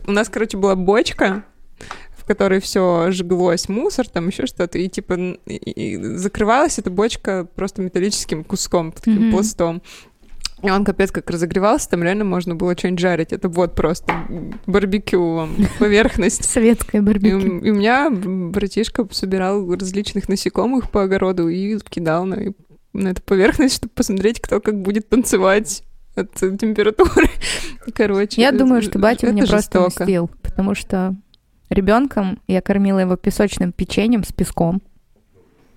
[0.06, 1.44] У нас, короче, была бочка,
[2.16, 5.14] в которой все жглось, мусор, там еще что-то, и типа
[5.46, 9.30] и- и закрывалась эта бочка просто металлическим куском, таким Мгм.
[9.30, 9.82] пластом.
[10.62, 13.30] И он капец как разогревался, там реально можно было что-нибудь жарить.
[13.34, 14.14] Это вот просто
[14.66, 16.44] барбекю вам, поверхность.
[16.46, 17.36] Советское И, барбекю.
[17.36, 22.54] у и у меня братишка собирал различных насекомых по огороду и кидал на,
[22.96, 25.82] на эту поверхность, чтобы посмотреть, кто как будет танцевать
[26.14, 27.28] от температуры.
[27.94, 28.40] Короче.
[28.40, 30.04] Я думаю, что батя мне просто жестоко.
[30.04, 31.14] мстил, потому что
[31.68, 34.82] ребенком я кормила его песочным печеньем с песком.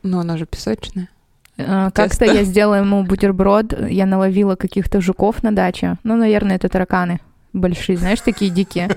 [0.03, 1.09] Но она же песочная.
[1.57, 5.97] А, Как-то я сделала ему бутерброд, я наловила каких-то жуков на даче.
[6.03, 7.19] Ну, наверное, это тараканы
[7.53, 8.89] большие, знаешь, такие дикие.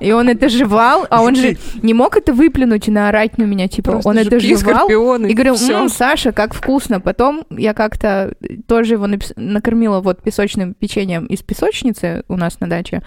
[0.00, 3.68] И он это жевал, а он же не мог это выплюнуть и наорать на меня,
[3.68, 4.88] типа, Просто он это жуки, жевал.
[4.88, 5.82] И говорил, всё.
[5.82, 7.00] «М, Саша, как вкусно.
[7.00, 8.34] Потом я как-то
[8.66, 13.02] тоже его накормила вот песочным печеньем из песочницы у нас на даче.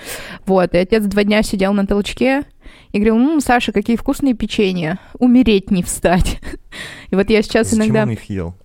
[0.45, 2.43] Вот, и отец два дня сидел на толчке
[2.91, 4.99] и говорил, «М, Саша, какие вкусные печенья.
[5.17, 6.39] Умереть не встать.
[7.09, 8.03] И вот я сейчас Зачем иногда...
[8.03, 8.55] он их ел?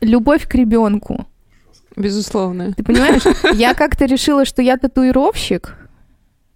[0.00, 1.26] Любовь к ребенку.
[1.96, 2.72] Безусловно.
[2.72, 3.22] Ты понимаешь,
[3.54, 5.76] я как-то решила, что я татуировщик,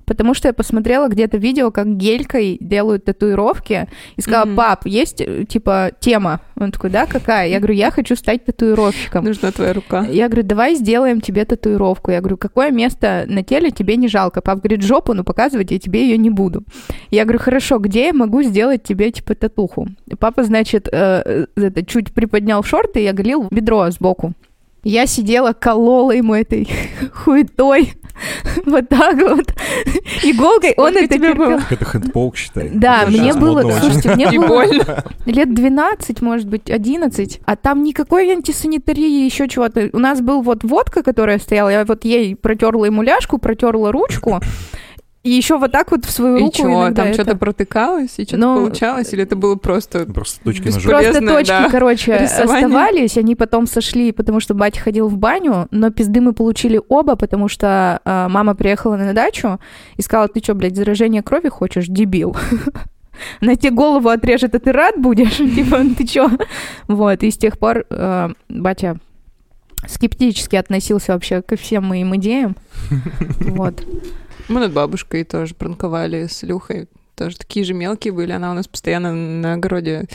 [0.04, 4.56] потому что я посмотрела где-то видео, как гелькой делают татуировки, и сказала, Мгм.
[4.56, 6.40] пап, есть, э, типа, тема?
[6.56, 7.48] Он такой, да, какая?
[7.48, 9.24] Я говорю, я хочу стать татуировщиком.
[9.24, 10.04] Нужна твоя рука.
[10.10, 12.10] Я говорю, давай сделаем тебе татуировку.
[12.10, 14.40] Я говорю, какое место на теле тебе не жалко?
[14.42, 16.64] Пап говорит, жопу, но показывать я тебе ее не буду.
[17.10, 19.88] Я говорю, хорошо, где я могу сделать тебе, типа, татуху?
[20.06, 24.34] И Папа, значит, э, э, это, чуть приподнял шорты и оголил бедро сбоку.
[24.82, 26.68] Я сидела, колола ему этой
[27.12, 27.94] хуетой
[28.66, 29.54] вот так вот,
[30.22, 30.74] иголкой.
[30.76, 31.60] Он это тебе было?
[31.70, 32.70] Это хэндполк, считай.
[32.72, 35.04] Да, Это мне было, модно слушайте, мне было больно.
[35.26, 39.90] лет 12, может быть, 11, а там никакой антисанитарии, еще чего-то.
[39.92, 44.40] У нас был вот водка, которая стояла, я вот ей протерла ему ляжку, протерла ручку,
[45.22, 48.14] и еще вот так вот в свою И руку что, иногда там это- что-то протыкалось,
[48.18, 50.06] и что-то Ну, получалось, или это было просто...
[50.06, 50.88] Просто точки ножа.
[50.88, 52.66] Просто точки, да, короче, рисование.
[52.66, 57.16] оставались, они потом сошли, потому что батя ходил в баню, но пизды мы получили оба,
[57.16, 59.60] потому что а, мама приехала на дачу
[59.96, 62.34] и сказала, ты что, блядь, заражение крови хочешь, дебил?
[63.42, 65.36] На тебе голову отрежет, а ты рад будешь?
[65.36, 66.30] Типа, ты чё?
[66.88, 68.96] Вот, и с тех пор э, батя
[69.86, 72.56] скептически относился вообще ко всем моим идеям.
[73.40, 73.84] Вот.
[74.50, 76.88] Мы над бабушкой тоже пранковали с Люхой.
[77.14, 78.32] Тоже такие же мелкие были.
[78.32, 80.08] Она у нас постоянно на огороде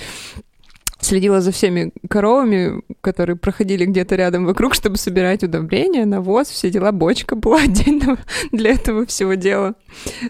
[1.06, 6.92] следила за всеми коровами, которые проходили где-то рядом вокруг, чтобы собирать удобрения, навоз, все дела.
[6.92, 8.18] Бочка была отдельно
[8.52, 9.76] для этого всего дела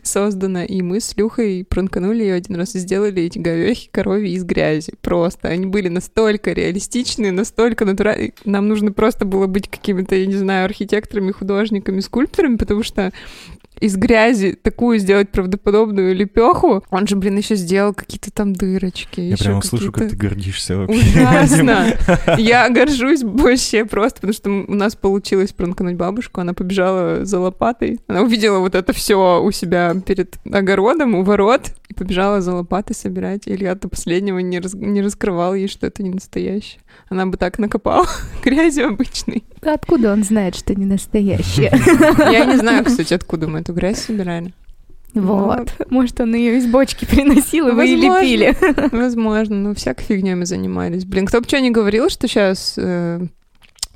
[0.03, 0.65] создана.
[0.65, 4.93] И мы с Люхой пранканули ее один раз и сделали эти говехи коровьи из грязи.
[5.01, 5.47] Просто.
[5.47, 8.33] Они были настолько реалистичные, настолько натуральные.
[8.43, 13.11] Нам нужно просто было быть какими-то, я не знаю, архитекторами, художниками, скульпторами, потому что
[13.79, 16.83] из грязи такую сделать правдоподобную лепеху.
[16.89, 19.21] Он же, блин, еще сделал какие-то там дырочки.
[19.21, 20.99] Я прямо слышу, как ты гордишься вообще.
[20.99, 21.97] Ужасно.
[22.37, 26.41] Я горжусь вообще просто, потому что у нас получилось пранкнуть бабушку.
[26.41, 27.99] Она побежала за лопатой.
[28.07, 32.95] Она увидела вот это все у себя перед огородом, у ворот, и побежала за лопатой
[32.95, 33.43] собирать.
[33.45, 36.81] Илья до последнего не, раз, не раскрывал ей, что это не настоящее.
[37.09, 38.07] Она бы так накопала
[38.43, 39.43] грязи обычной.
[39.61, 41.71] Откуда он знает, что не настоящее?
[42.31, 44.53] Я не знаю, кстати, откуда мы эту грязь собирали.
[45.13, 45.73] Вот.
[45.89, 48.53] Может, он ее из бочки приносил, и вы и лепили.
[48.93, 49.55] Возможно.
[49.55, 51.05] Ну, всякой фигней мы занимались.
[51.05, 53.21] Блин, кто бы что ни говорил, что сейчас, э,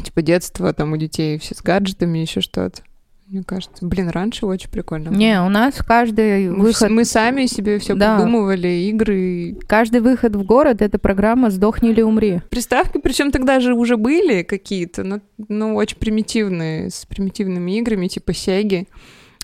[0.01, 2.81] типа, детство там у детей все с гаджетами, еще что-то.
[3.29, 5.11] Мне кажется, блин, раньше очень прикольно.
[5.11, 5.19] Было.
[5.19, 6.89] Не, у нас каждый мы выход...
[6.89, 8.15] Мы сами себе все да.
[8.15, 9.55] придумывали, игры.
[9.67, 12.41] Каждый выход в город— это программа «Сдохни или умри».
[12.49, 18.33] Приставки, причем тогда же уже были какие-то, но, но очень примитивные, с примитивными играми, типа
[18.33, 18.87] Сеги.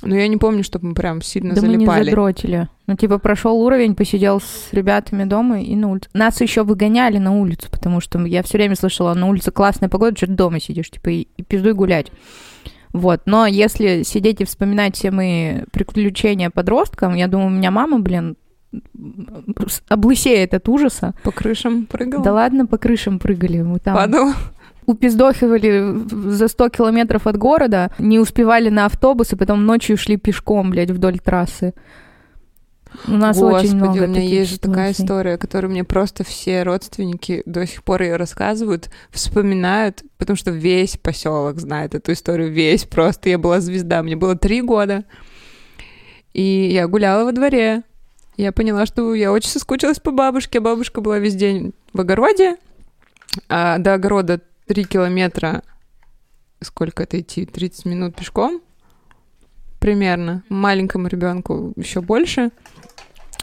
[0.01, 1.85] Но я не помню, чтобы мы прям сильно да залипали.
[1.85, 2.69] мы не задротили.
[2.87, 6.09] Ну, типа, прошел уровень, посидел с ребятами дома и на улице.
[6.13, 10.17] Нас еще выгоняли на улицу, потому что я все время слышала, на улице классная погода,
[10.17, 12.11] что ты дома сидишь, типа, и, и пиздуй гулять.
[12.95, 17.99] Вот, но если сидеть и вспоминать все мои приключения подросткам, я думаю, у меня мама,
[17.99, 18.37] блин,
[19.89, 21.13] облысеет от ужаса.
[21.23, 22.23] По крышам прыгала?
[22.23, 23.61] Да ладно, по крышам прыгали.
[23.63, 24.33] Мы там Падала?
[24.85, 25.93] упиздохивали
[26.29, 30.91] за 100 километров от города, не успевали на автобус, и потом ночью шли пешком, блядь,
[30.91, 31.73] вдоль трассы.
[33.07, 36.63] У нас Господи, очень много у меня есть же такая история, которую мне просто все
[36.63, 42.85] родственники до сих пор ее рассказывают, вспоминают, потому что весь поселок знает эту историю, весь
[42.85, 43.29] просто.
[43.29, 45.05] Я была звезда, мне было три года,
[46.33, 47.83] и я гуляла во дворе.
[48.37, 50.59] Я поняла, что я очень соскучилась по бабушке.
[50.59, 52.57] Бабушка была весь день в огороде,
[53.47, 55.63] а до огорода три километра.
[56.61, 57.45] Сколько это идти?
[57.45, 58.61] 30 минут пешком
[59.85, 60.41] примерно.
[60.49, 62.49] Маленькому ребенку еще больше.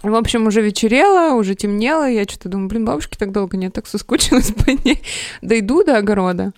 [0.03, 3.87] В общем, уже вечерело, уже темнело, я что-то думаю, блин, бабушки так долго нет, так
[3.87, 5.01] соскучилась по ней.
[5.43, 6.53] Дойду до огорода.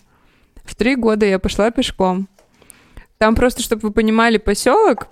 [0.65, 2.29] В три года я пошла пешком.
[3.19, 5.09] Там просто, чтобы вы понимали, поселок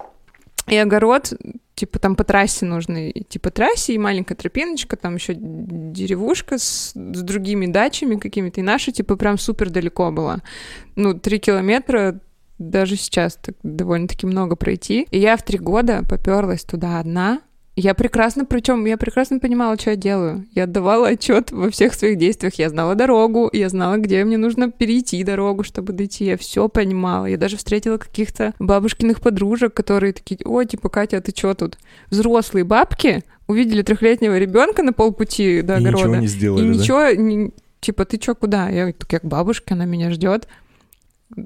[0.66, 1.32] и огород,
[1.74, 6.92] типа там по трассе нужно идти по трассе, и маленькая тропиночка, там еще деревушка с,
[6.94, 10.40] с другими дачами какими-то, и наша, типа, прям супер далеко была.
[10.96, 12.20] Ну, три километра
[12.58, 15.06] даже сейчас так довольно-таки много пройти.
[15.10, 17.40] И я в три года поперлась туда одна,
[17.74, 20.46] я прекрасно, причем я прекрасно понимала, что я делаю.
[20.52, 22.54] Я отдавала отчет во всех своих действиях.
[22.54, 26.26] Я знала дорогу, я знала, где мне нужно перейти дорогу, чтобы дойти.
[26.26, 27.26] Я все понимала.
[27.26, 31.78] Я даже встретила каких-то бабушкиных подружек, которые такие, о, типа, Катя, а ты что тут?
[32.10, 35.98] Взрослые бабки увидели трехлетнего ребенка на полпути до огорода.
[35.98, 36.74] И ничего не сделали, И да?
[36.74, 38.68] ничего, типа, ты что, куда?
[38.68, 40.46] Я так, как бабушка, она меня ждет.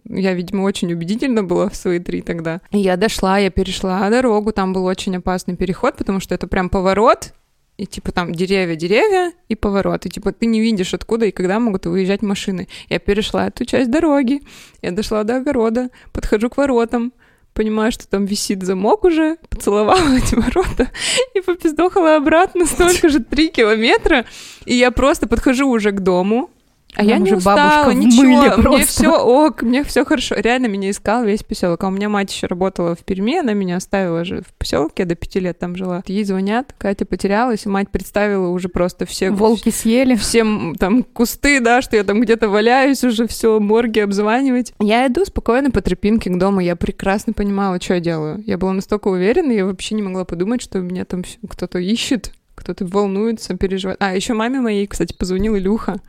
[0.08, 2.60] Я, видимо, очень убедительно была в свои три тогда.
[2.70, 6.68] И я дошла, я перешла дорогу, там был очень опасный переход, потому что это прям
[6.68, 7.32] поворот,
[7.76, 10.06] и типа там деревья, деревья и поворот.
[10.06, 12.68] И типа ты не видишь, откуда и когда могут выезжать машины.
[12.88, 14.40] Я перешла эту часть дороги,
[14.82, 17.12] я дошла до огорода, подхожу к воротам,
[17.52, 20.90] понимаю, что там висит замок уже, поцеловала эти ворота
[21.34, 24.24] и попиздохала обратно столько же три километра.
[24.64, 26.50] И я просто подхожу уже к дому,
[26.94, 30.34] а я не устала, ничего, мне все ок, мне все хорошо.
[30.36, 31.84] Реально меня искал весь поселок.
[31.84, 35.06] А у меня мать еще работала в Перми, она меня оставила же в поселке, я
[35.06, 36.02] до пяти лет там жила.
[36.06, 39.30] Ей звонят, Катя потерялась, мать представила уже просто все...
[39.30, 40.14] Волки съели.
[40.16, 44.72] Всем там кусты, да, что я там где-то валяюсь уже, все, морги обзванивать.
[44.80, 48.42] Я иду спокойно по тропинке к дому, я прекрасно понимала, что я делаю.
[48.46, 52.32] Я была настолько уверена, я вообще не могла подумать, что меня там кто-то ищет,
[52.66, 54.02] кто-то волнуется, переживает.
[54.02, 56.00] А, еще маме моей, кстати, позвонил Илюха.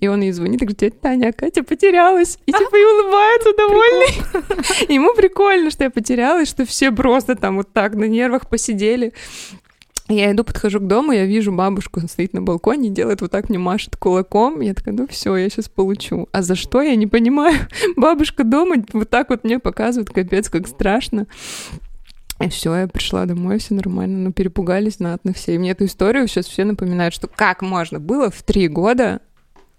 [0.00, 2.38] И он ей звонит и говорит, тетя Таня, а Катя потерялась.
[2.46, 4.94] И типа и улыбается довольный.
[4.94, 9.12] Ему прикольно, что я потерялась, что все просто там вот так на нервах посидели.
[10.08, 13.48] Я иду, подхожу к дому, я вижу бабушку, она стоит на балконе, делает вот так,
[13.48, 14.60] мне машет кулаком.
[14.60, 16.28] Я такая, ну все, я сейчас получу.
[16.32, 17.58] А за что, я не понимаю.
[17.96, 21.26] Бабушка дома вот так вот мне показывает, капец, как страшно.
[22.40, 25.54] И все, я пришла домой, все нормально, но ну, перепугались знатно все.
[25.54, 29.20] И мне эту историю сейчас все напоминают, что как можно было в три года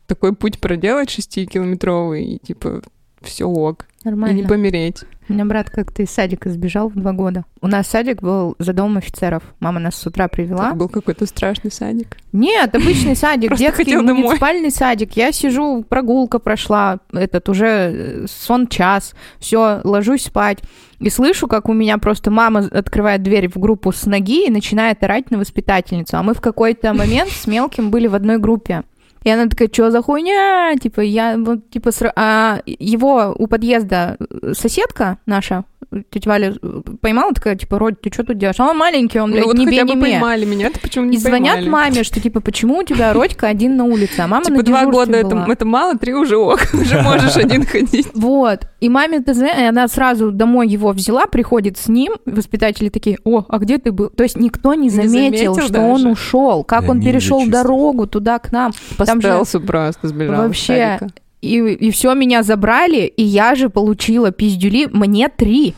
[0.07, 2.81] такой путь проделать шестикилометровый, и, типа,
[3.21, 3.85] все ок.
[4.03, 4.35] И Нормально.
[4.35, 5.03] не помереть.
[5.29, 7.43] У меня брат как-то из садика сбежал в два года.
[7.61, 9.43] У нас садик был за домом офицеров.
[9.59, 10.69] Мама нас с утра привела.
[10.69, 12.17] Это был какой-то страшный садик.
[12.31, 15.17] Нет, обычный садик, детский муниципальный садик.
[15.17, 20.59] Я сижу, прогулка прошла, этот уже э, сон час, все, ложусь спать.
[20.99, 25.03] И слышу, как у меня просто мама открывает дверь в группу с ноги и начинает
[25.03, 26.17] орать на воспитательницу.
[26.17, 28.83] А мы в какой-то момент с мелким были в одной группе.
[29.27, 30.73] И она такая, что за хуйня?
[30.81, 35.65] Типа, я вот, типа, сра- а его у подъезда э, соседка наша,
[36.09, 38.59] тетя Валя, э, поймала, такая, типа, Родь, ты что тут делаешь?
[38.59, 40.11] А он маленький, он, блядь, ну вот не бей, хотя не бы ме.
[40.13, 41.69] поймали меня, ты почему не И звонят поймали?
[41.69, 44.85] маме, что типа, почему у тебя Родька один на улице, а мама Типа на два
[44.85, 48.07] года это, это мало, три уже ок, уже можешь один ходить.
[48.13, 48.67] Вот.
[48.79, 53.45] И маме то и она сразу домой его взяла, приходит с ним, воспитатели такие, о,
[53.47, 54.09] а где ты был?
[54.09, 58.39] То есть никто не Не заметил, что он ушел, как Да он перешел дорогу туда
[58.39, 58.73] к нам.
[58.97, 59.27] По Там же-
[59.61, 60.99] просто сбежал Вообще.
[61.47, 65.73] И, и все, меня забрали, и я же получила пиздюли, мне три.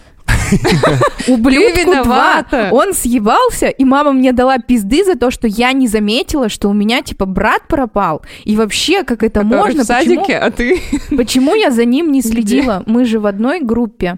[1.28, 2.46] Ублюдку два.
[2.72, 6.74] Он съебался, и мама мне дала пизды за то, что я не заметила, что у
[6.74, 8.22] меня, типа, брат пропал.
[8.46, 9.84] И вообще, как это Который можно?
[9.84, 10.82] в садике, а ты...
[11.16, 12.30] Почему я за ним не Где?
[12.30, 12.84] следила?
[12.86, 14.18] Мы же в одной группе.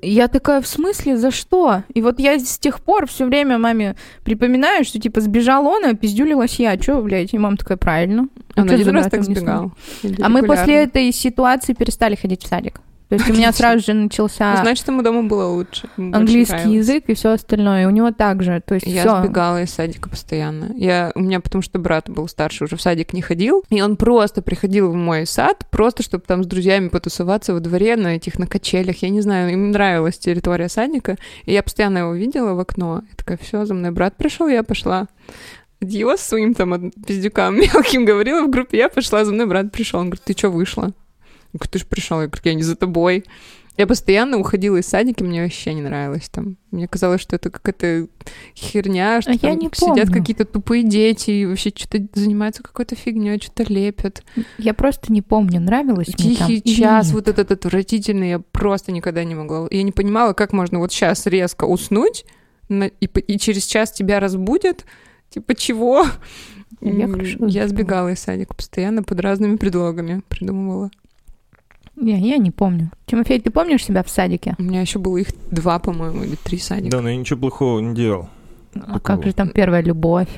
[0.00, 1.82] Я такая, в смысле, за что?
[1.92, 5.94] И вот я с тех пор все время маме припоминаю, что, типа, сбежал он, а
[5.94, 6.76] пиздюлилась я.
[6.76, 7.34] Че, блядь?
[7.34, 8.28] И мама такая, правильно.
[8.56, 9.72] Он один раз так сбегал.
[10.20, 12.80] А мы после этой ситуации перестали ходить в садик.
[13.12, 13.68] То есть у меня Отлично.
[13.68, 15.86] сразу же начался Ну, Значит, ему дома было лучше.
[15.98, 17.86] ему английский язык и все остальное.
[17.86, 18.62] У него также.
[18.64, 19.20] То есть Я все.
[19.20, 20.70] сбегала из садика постоянно.
[20.74, 23.64] Я, у меня потому что брат был старше, уже в садик не ходил.
[23.68, 27.96] И он просто приходил в мой сад, просто чтобы там с друзьями потусоваться во дворе
[27.96, 29.02] на этих, на качелях.
[29.02, 31.18] Я не знаю, им нравилась территория садика.
[31.44, 33.02] И я постоянно его видела в окно.
[33.10, 35.08] Я такая, все, за мной брат пришел, я пошла.
[35.82, 40.00] Диос своим там пиздюкам мелким говорила в группе, я пошла, за мной брат пришел.
[40.00, 40.92] Он говорит, ты что вышла?
[41.52, 42.20] Я говорю, ты же пришел.
[42.20, 43.24] Я говорю, я не за тобой.
[43.78, 46.56] Я постоянно уходила из садика, мне вообще не нравилось там.
[46.70, 48.06] Мне казалось, что это какая-то
[48.54, 52.96] херня, что А я там не сидят какие-то тупые дети и вообще что-то занимаются какой-то
[52.96, 54.22] фигней, что-то лепят.
[54.58, 56.48] Я просто не помню, нравилось мне там.
[56.48, 57.14] Тихий час, нет.
[57.14, 59.68] вот этот отвратительный, я просто никогда не могла.
[59.70, 62.26] Я не понимала, как можно вот сейчас резко уснуть,
[62.68, 64.84] и, и через час тебя разбудят.
[65.30, 66.04] Типа чего?
[66.82, 67.08] Я
[67.46, 70.90] Я сбегала из садика постоянно под разными предлогами придумывала.
[72.04, 72.90] Я, я не помню.
[73.06, 74.54] Тимофей, ты помнишь себя в садике?
[74.58, 76.90] У меня еще было их два, по-моему, или три садика.
[76.96, 78.28] Да, но я ничего плохого не делал.
[78.74, 80.28] А как же там первая любовь?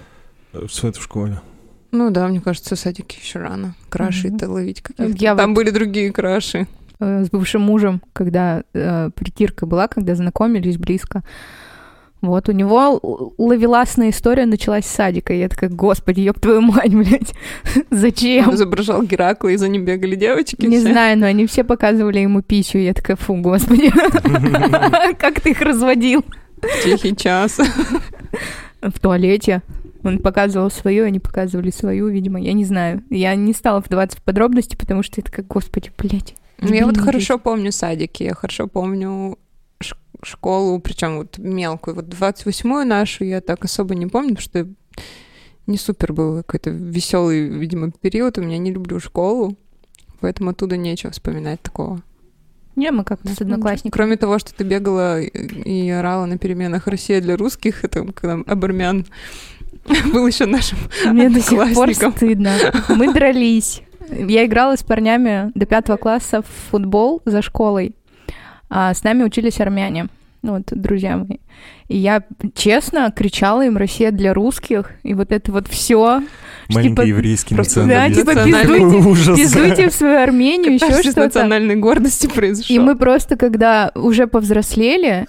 [0.52, 1.40] Э, В в школе.
[1.90, 3.74] Ну да, мне кажется, в садике еще рано.
[3.88, 5.16] Краши-то ловить каких-то.
[5.24, 6.66] Я Там вот- были другие краши.
[7.00, 11.22] э, с бывшим мужем, когда э, притирка была, когда знакомились близко.
[12.26, 13.00] Вот, у него
[13.38, 15.32] ловеласная история началась с садика.
[15.32, 17.34] И я такая, господи, ёб твою мать, блядь,
[17.90, 18.48] зачем?
[18.48, 20.66] Он изображал Геракла, и за ним бегали девочки.
[20.66, 20.90] Не все.
[20.90, 23.90] знаю, но они все показывали ему и Я такая, фу, господи,
[25.18, 26.24] как ты их разводил
[26.82, 27.60] Тихий час.
[28.82, 29.62] в туалете.
[30.02, 33.02] Он показывал свою, они показывали свою, видимо, я не знаю.
[33.08, 36.34] Я не стала вдаваться в подробности, потому что это как, господи, блядь.
[36.60, 39.38] Ну, я вот хорошо помню садики, я хорошо помню
[40.24, 41.96] школу, причем вот мелкую.
[41.96, 44.68] Вот 28-ю нашу я так особо не помню, потому что
[45.66, 48.38] не супер был какой-то веселый, видимо, период.
[48.38, 49.56] У меня не люблю школу,
[50.20, 52.02] поэтому оттуда нечего вспоминать такого.
[52.76, 53.92] Не, мы как-то с одноклассниками.
[53.92, 59.06] Кроме того, что ты бегала и- орала на переменах «Россия для русских», это когда Абермян
[60.12, 62.52] был еще нашим Мне до сих пор стыдно.
[62.88, 63.82] Мы дрались.
[64.10, 67.94] Я играла с парнями до пятого класса в футбол за школой.
[68.70, 70.08] А с нами учились армяне.
[70.42, 71.38] Ну, Вот, друзья мои.
[71.88, 72.22] И я
[72.54, 76.22] честно кричала им «Россия для русских», и вот это вот все.
[76.68, 78.20] Маленький Типа, еврейский просто- Да, национализм.
[78.20, 81.20] типа пиздуйте, пиздуйте в свою Армению, еще что-то.
[81.20, 82.76] национальной гордости произошел.
[82.76, 85.26] И мы просто, когда уже повзрослели,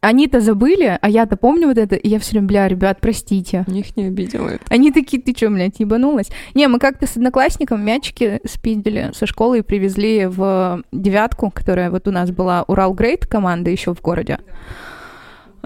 [0.00, 3.64] они-то забыли, а я-то помню вот это, и я все время, бля, ребят, простите.
[3.68, 4.64] Их не обидело это.
[4.68, 6.30] Они такие, ты чё, блядь, ебанулась?
[6.54, 12.08] Не, мы как-то с одноклассником мячики спиздили со школы и привезли в девятку, которая вот
[12.08, 14.38] у нас была Урал Грейт команда еще в городе.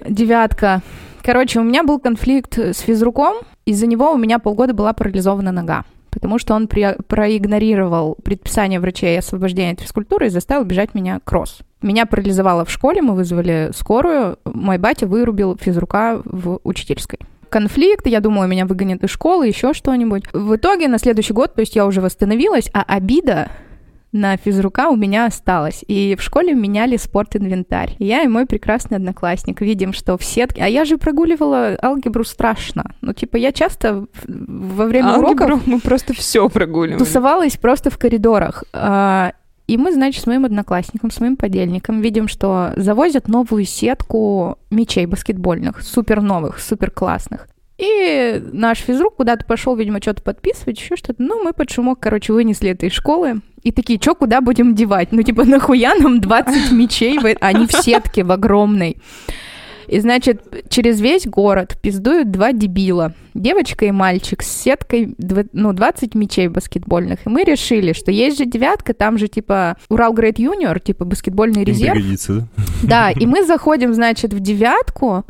[0.08, 0.82] Девятка.
[1.22, 5.84] Короче, у меня был конфликт с физруком, из-за него у меня полгода была парализована нога.
[6.14, 11.58] Потому что он при- проигнорировал предписание врачей освобождения от физкультуры и заставил бежать меня кросс.
[11.82, 14.38] Меня парализовало в школе, мы вызвали скорую.
[14.44, 17.18] Мой батя вырубил физрука в учительской
[17.50, 20.24] конфликт, я думала, меня выгонят из школы, еще что-нибудь.
[20.32, 23.48] В итоге на следующий год, то есть я уже восстановилась, а обида
[24.14, 25.84] на физрука у меня осталась.
[25.88, 27.96] И в школе меняли спортинвентарь.
[27.98, 30.62] Я и мой прекрасный одноклассник видим, что в сетке...
[30.62, 32.94] А я же прогуливала алгебру страшно.
[33.00, 36.98] Ну, типа, я часто во время уроков Алгебру мы просто все прогуливали.
[36.98, 38.64] тусовалась просто в коридорах.
[38.72, 39.32] А,
[39.66, 45.06] И мы, значит, с моим одноклассником, с моим подельником видим, что завозят новую сетку мячей
[45.06, 47.48] баскетбольных, супер новых, супер классных.
[47.76, 51.20] И наш физрук куда-то пошел, видимо, что-то подписывать, еще что-то.
[51.22, 53.40] Ну, мы под шумок, короче, вынесли это из школы.
[53.62, 55.10] И такие, что, куда будем девать?
[55.10, 57.18] Ну, типа, нахуя нам 20 мечей?
[57.40, 58.98] Они в сетке, в огромной.
[59.88, 63.12] И, значит, через весь город пиздуют два дебила.
[63.34, 65.14] Девочка и мальчик с сеткой,
[65.52, 67.26] ну, 20 мячей баскетбольных.
[67.26, 71.64] И мы решили, что есть же девятка, там же, типа, Урал Грейт Юниор, типа, баскетбольный
[71.64, 71.98] резерв.
[72.36, 72.46] да?
[72.82, 75.24] Да, и мы заходим, значит, в девятку,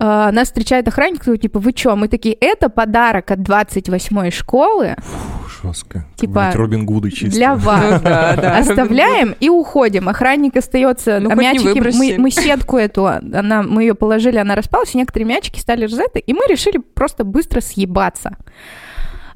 [0.00, 1.94] Uh, нас встречает охранник, такой, типа, вы чё?
[1.94, 4.96] Мы такие, это подарок от 28-й школы.
[4.98, 6.04] Фу, жестко.
[6.16, 7.36] Типа, Робин Гуды чисто.
[7.36, 8.02] Для вас.
[8.02, 8.10] Ну.
[8.58, 10.08] Оставляем и уходим.
[10.08, 11.20] Охранник остается.
[11.20, 15.28] Ну, а мячики, мы, мы сетку эту, она, мы ее положили, она распалась, и некоторые
[15.28, 18.36] мячики стали розеты, и мы решили просто быстро съебаться.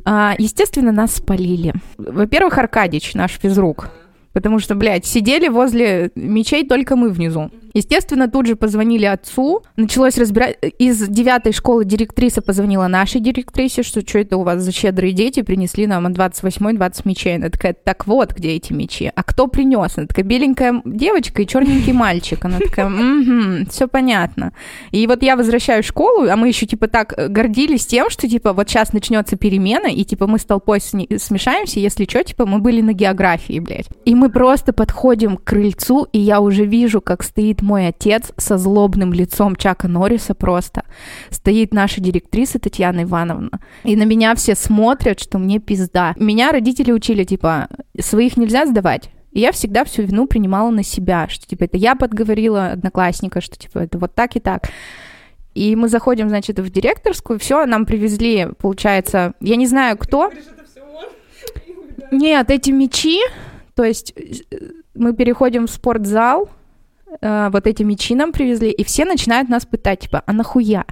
[0.04, 1.74] А, естественно, нас спалили.
[1.98, 3.90] Во-первых, Аркадич, наш физрук.
[4.38, 7.50] Потому что, блядь, сидели возле мечей только мы внизу.
[7.74, 9.64] Естественно, тут же позвонили отцу.
[9.76, 10.58] Началось разбирать...
[10.78, 15.42] Из девятой школы директриса позвонила нашей директрисе, что что это у вас за щедрые дети
[15.42, 17.34] принесли нам от 28-й 20 мечей.
[17.34, 19.10] Она такая, так вот, где эти мечи.
[19.12, 19.98] А кто принес?
[19.98, 22.44] Она такая, беленькая девочка и черненький мальчик.
[22.44, 24.52] Она такая, угу, все понятно.
[24.92, 28.52] И вот я возвращаюсь в школу, а мы еще типа так гордились тем, что типа
[28.52, 32.82] вот сейчас начнется перемена, и типа мы с толпой смешаемся, если что, типа мы были
[32.82, 33.88] на географии, блядь.
[34.04, 38.58] И мы просто подходим к крыльцу, и я уже вижу, как стоит мой отец со
[38.58, 40.84] злобным лицом Чака Норриса просто.
[41.30, 43.60] Стоит наша директриса Татьяна Ивановна.
[43.84, 46.14] И на меня все смотрят, что мне пизда.
[46.18, 47.68] Меня родители учили, типа,
[48.00, 49.10] своих нельзя сдавать.
[49.32, 53.56] И я всегда всю вину принимала на себя, что, типа, это я подговорила одноклассника, что,
[53.56, 54.70] типа, это вот так и так.
[55.54, 60.30] И мы заходим, значит, в директорскую, все, нам привезли, получается, я не знаю, кто.
[62.10, 63.20] Нет, эти мечи,
[63.78, 64.56] то есть э,
[64.96, 66.48] мы переходим в спортзал,
[67.20, 70.84] э, вот эти мечи нам привезли, и все начинают нас пытать, типа, а нахуя?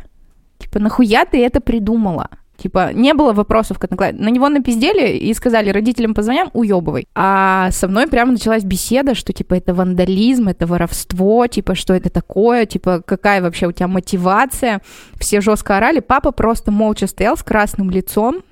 [0.59, 2.29] Типа, нахуя ты это придумала?
[2.57, 4.23] Типа, не было вопросов к однокласснику.
[4.23, 7.09] На него напиздели и сказали, родителям позвоням, уебывай.
[7.17, 12.09] А со мной прямо началась беседа, что, типа, это вандализм, это воровство, типа, что это
[12.09, 14.81] такое, типа, какая вообще у тебя мотивация.
[15.19, 15.99] Все жестко орали.
[15.99, 18.45] Папа просто молча стоял с красным лицом.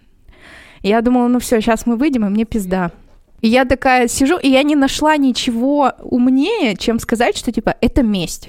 [0.82, 2.90] Я думала, ну все, сейчас мы выйдем, и мне пизда.
[3.44, 8.02] И я такая сижу, и я не нашла ничего умнее, чем сказать, что, типа, это
[8.02, 8.48] месть.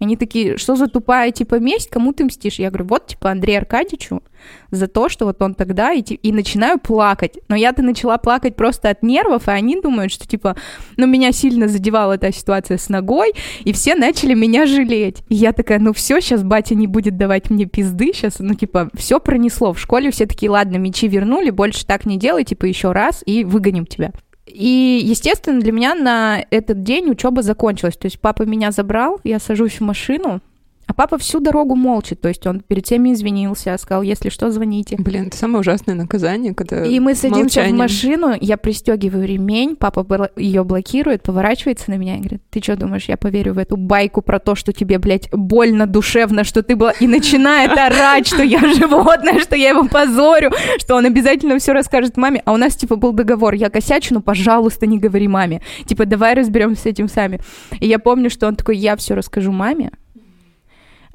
[0.00, 2.58] Они такие, что за тупая, типа, месть, кому ты мстишь?
[2.58, 4.22] Я говорю, вот, типа, Андрею Аркадьевичу
[4.70, 7.38] за то, что вот он тогда, и, и начинаю плакать.
[7.48, 10.56] Но я-то начала плакать просто от нервов, и они думают, что, типа,
[10.96, 13.32] ну, меня сильно задевала эта ситуация с ногой,
[13.64, 15.22] и все начали меня жалеть.
[15.28, 18.90] И я такая, ну, все, сейчас батя не будет давать мне пизды, сейчас, ну, типа,
[18.94, 19.72] все пронесло.
[19.72, 23.44] В школе все такие, ладно, мечи вернули, больше так не делай, типа, еще раз, и
[23.44, 24.12] выгоним тебя.
[24.46, 27.96] И, естественно, для меня на этот день учеба закончилась.
[27.96, 30.40] То есть папа меня забрал, я сажусь в машину,
[30.86, 34.96] а папа всю дорогу молчит, то есть он перед всеми извинился, сказал, если что, звоните.
[34.98, 37.76] Блин, это самое ужасное наказание, когда И мы садимся молчанием.
[37.76, 42.76] в машину, я пристегиваю ремень, папа ее блокирует, поворачивается на меня и говорит, ты что
[42.76, 46.76] думаешь, я поверю в эту байку про то, что тебе, блядь, больно душевно, что ты
[46.76, 46.92] была...
[46.92, 52.16] И начинает орать, что я животное, что я его позорю, что он обязательно все расскажет
[52.16, 52.42] маме.
[52.44, 55.62] А у нас, типа, был договор, я косячу, ну, пожалуйста, не говори маме.
[55.84, 57.40] Типа, давай разберемся с этим сами.
[57.80, 59.90] И я помню, что он такой, я все расскажу маме,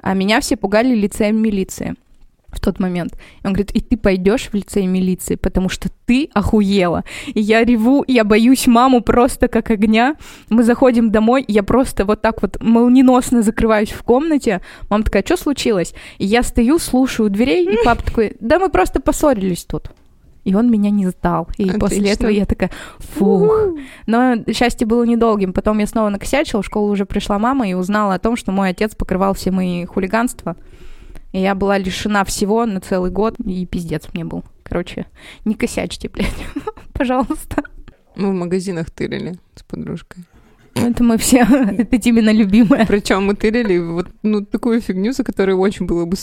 [0.02, 1.94] а меня все пугали лицеем милиции
[2.52, 3.14] в тот момент.
[3.42, 7.04] И он говорит, и ты пойдешь в лицей милиции, потому что ты охуела.
[7.32, 10.16] И я реву, я боюсь маму просто как огня.
[10.50, 14.60] Мы заходим домой, я просто вот так вот молниеносно закрываюсь в комнате.
[14.90, 15.94] Мама такая, что случилось?
[16.18, 19.90] И я стою, слушаю дверей, и папа такой, да мы просто поссорились тут.
[20.44, 21.48] И он меня не сдал.
[21.56, 21.78] И Отлично.
[21.78, 23.76] после этого я такая, фух.
[24.06, 25.52] Но счастье было недолгим.
[25.52, 28.70] Потом я снова накосячила, в школу уже пришла мама и узнала о том, что мой
[28.70, 30.56] отец покрывал все мои хулиганства.
[31.32, 34.44] И я была лишена всего на целый год, и пиздец мне был.
[34.64, 35.06] Короче,
[35.44, 36.34] не косячьте, блядь,
[36.92, 37.62] пожалуйста.
[38.16, 40.24] Мы в магазинах тырили с подружкой.
[40.74, 41.40] Это мы все,
[41.78, 42.86] это именно любимое.
[42.86, 46.16] Причем мы тырили вот ну, такую фигню, за которую очень было бы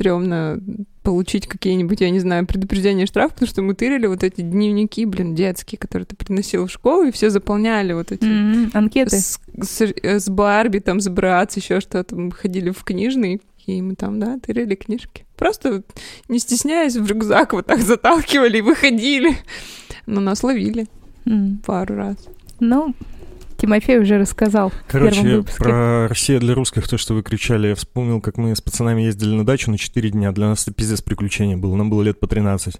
[0.00, 0.58] стрёмно
[1.02, 5.34] получить какие-нибудь, я не знаю, предупреждения штраф, потому что мы тырили вот эти дневники, блин,
[5.34, 9.14] детские, которые ты приносил в школу, и все заполняли вот эти М, Анкеты.
[9.18, 12.16] с, с- с Барби, там, с Братс, еще что-то.
[12.16, 15.26] Мы ходили в книжный, и мы там, да, тырили книжки.
[15.36, 15.82] Просто
[16.28, 19.36] не стесняясь, в рюкзак вот так заталкивали и выходили.
[20.06, 20.86] Но нас ловили
[21.26, 21.60] М.
[21.66, 22.16] пару раз.
[22.58, 22.94] Ну,
[23.60, 28.38] Тимофей уже рассказал Короче, про «Россия для русских», то, что вы кричали, я вспомнил, как
[28.38, 30.32] мы с пацанами ездили на дачу на 4 дня.
[30.32, 31.76] Для нас это пиздец приключение было.
[31.76, 32.76] Нам было лет по 13.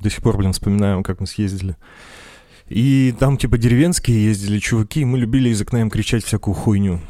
[0.00, 1.76] До сих пор, блин, вспоминаем, как мы съездили.
[2.68, 7.00] И там, типа, деревенские ездили чуваки, и мы любили из окна им кричать всякую хуйню.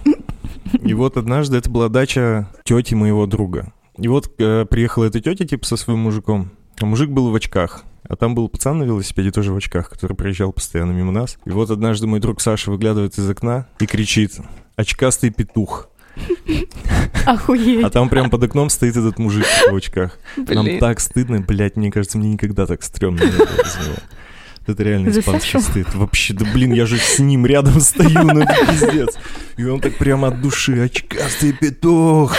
[0.83, 3.73] И вот однажды это была дача тети моего друга.
[3.99, 6.53] И вот э, приехала эта тетя, типа, со своим мужиком.
[6.81, 7.85] А мужик был в очках.
[8.09, 11.39] А там был пацан на велосипеде тоже в очках, который проезжал постоянно мимо нас.
[11.45, 14.39] И вот однажды мой друг Саша выглядывает из окна и кричит
[14.77, 15.89] «Очкастый петух».
[17.27, 17.85] Охуеть.
[17.85, 20.19] А там прям под окном стоит этот мужик в очках.
[20.37, 20.79] Нам Блин.
[20.81, 23.47] так стыдно, блядь, мне кажется, мне никогда так стрёмно не было.
[24.71, 25.65] Это реально испанский Сашу?
[25.71, 25.95] стыд.
[25.95, 29.17] Вообще, да блин, я же с ним рядом стою, ну это пиздец.
[29.57, 32.35] И он так прямо от души, очкастый петух.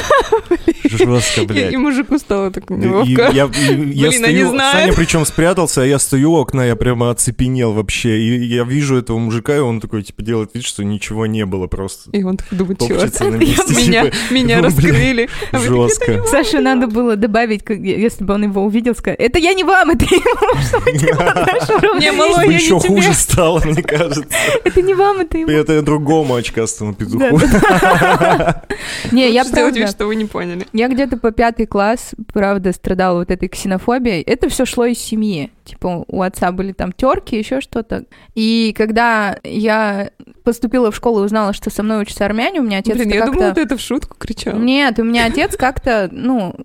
[0.84, 1.74] Жестко, И, блядь.
[1.74, 3.10] и мужику стало так И- и неловко.
[3.10, 4.78] я, и я Блин, они стою, знают.
[4.80, 8.18] Саня причем спрятался, а я стою у окна, я прямо оцепенел вообще.
[8.20, 11.68] И я вижу этого мужика, и он такой, типа, делает вид, что ничего не было
[11.68, 12.10] просто.
[12.12, 15.30] И он так думает, месте, меня, типа, меня ну, раскрыли.
[15.52, 16.24] А вы Жестко.
[16.28, 20.06] Саше надо было добавить, если бы он его увидел, сказать, это я не вам, это
[20.06, 22.00] ему, чтобы типа, знаешь,
[22.30, 22.90] малой, Бы еще тебе.
[22.90, 24.26] хуже стало, мне кажется.
[24.64, 25.52] Это не вам, это ему.
[25.52, 27.22] это другому очкастому петуху.
[29.12, 29.88] Не, я правда...
[29.88, 30.68] что вы не поняли.
[30.74, 34.22] Я где-то по пятый класс, правда, страдала вот этой ксенофобией.
[34.22, 35.52] Это все шло из семьи.
[35.66, 38.06] Типа у отца были там терки, еще что-то.
[38.36, 40.12] И когда я
[40.44, 43.26] поступила в школу и узнала, что со мной учатся армяне, у меня отец Блин, я
[43.26, 44.58] думала, ты это в шутку кричал.
[44.58, 46.56] Нет, у меня отец как-то, ну,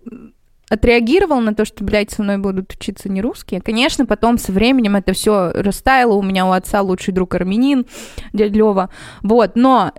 [0.69, 3.61] отреагировал на то, что, блядь, со мной будут учиться не русские.
[3.61, 6.15] Конечно, потом со временем это все растаяло.
[6.15, 7.87] У меня у отца лучший друг армянин,
[8.33, 8.91] дядя Лева.
[9.23, 9.93] Вот, но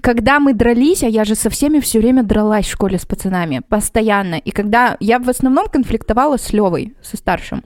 [0.00, 3.62] когда мы дрались, а я же со всеми все время дралась в школе с пацанами,
[3.68, 4.36] постоянно.
[4.36, 7.62] И когда я в основном конфликтовала с Левой, со старшим.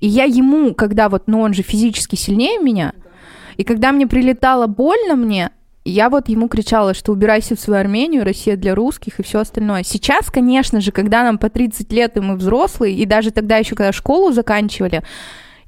[0.00, 2.92] И я ему, когда вот, ну он же физически сильнее меня,
[3.56, 5.50] и когда мне прилетало больно мне,
[5.84, 9.82] я вот ему кричала, что убирайся в свою Армению, Россия для русских и все остальное.
[9.82, 13.74] Сейчас, конечно же, когда нам по 30 лет, и мы взрослые, и даже тогда еще,
[13.74, 15.02] когда школу заканчивали,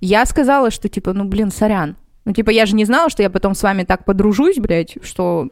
[0.00, 1.96] я сказала, что типа, ну блин, сорян.
[2.24, 5.48] Ну типа, я же не знала, что я потом с вами так подружусь, блядь, что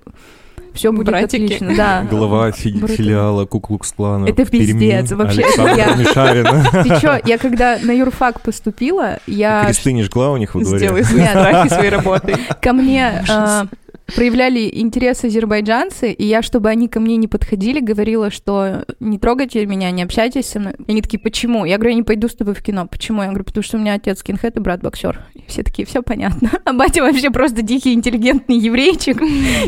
[0.75, 1.45] все будет Братики.
[1.45, 1.77] отлично.
[1.77, 2.07] Да.
[2.09, 5.45] Глава фи- филиала Куклукс-клана Это в Перми, пиздец, вообще.
[5.59, 6.83] Я-.
[6.83, 9.71] Ты чё, я когда на юрфак поступила, я...
[9.85, 10.79] Не жгла у них во дворе.
[10.79, 12.37] Сделай свои страхи своей работой.
[12.61, 13.67] ко мне а,
[14.07, 19.65] проявляли интерес азербайджанцы, и я, чтобы они ко мне не подходили, говорила, что не трогайте
[19.67, 20.75] меня, не общайтесь со мной.
[20.87, 21.65] И они такие, почему?
[21.65, 22.87] Я говорю, я не пойду с тобой в кино.
[22.87, 23.23] Почему?
[23.23, 25.21] Я говорю, потому что у меня отец скинхед и брат боксер.
[25.35, 26.51] И все такие, все понятно.
[26.65, 29.21] А батя вообще просто дикий интеллигентный еврейчик.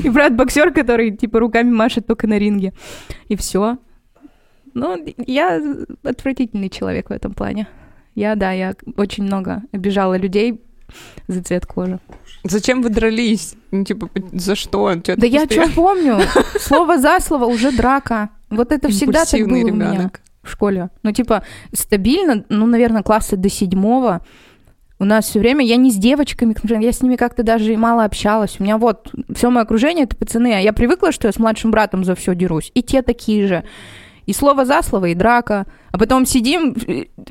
[0.05, 2.73] И брат боксер, который типа руками машет только на ринге.
[3.29, 3.79] И все.
[4.75, 5.61] Ну, я
[6.03, 7.69] отвратительный человек в этом плане.
[8.15, 10.61] Я, да, я очень много обижала людей
[11.27, 12.01] за цвет кожи.
[12.45, 13.55] Зачем вы дрались?
[13.71, 14.95] Ну, типа, за что?
[15.03, 16.21] Чё Да я что помню?
[16.61, 18.29] Слово за слово уже драка.
[18.51, 20.21] Вот это всегда так было Импульсивный у меня ребенок.
[20.43, 20.91] в школе.
[21.03, 21.43] Ну, типа,
[21.73, 24.21] стабильно, ну, наверное, класса до седьмого.
[24.99, 28.05] У нас все время, я не с девочками, я с ними как-то даже и мало
[28.05, 28.57] общалась.
[28.61, 31.71] У меня вот все мое окружение это пацаны, а я привыкла, что я с младшим
[31.71, 32.71] братом за все дерусь.
[32.75, 33.65] И те такие же.
[34.27, 35.67] И слово за слово, и драка.
[35.91, 36.75] А потом сидим,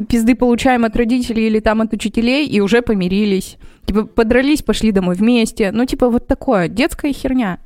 [0.07, 3.57] пизды получаем от родителей или там от учителей, и уже помирились.
[3.85, 5.71] Типа подрались, пошли домой вместе.
[5.71, 7.59] Ну, типа вот такое, детская херня.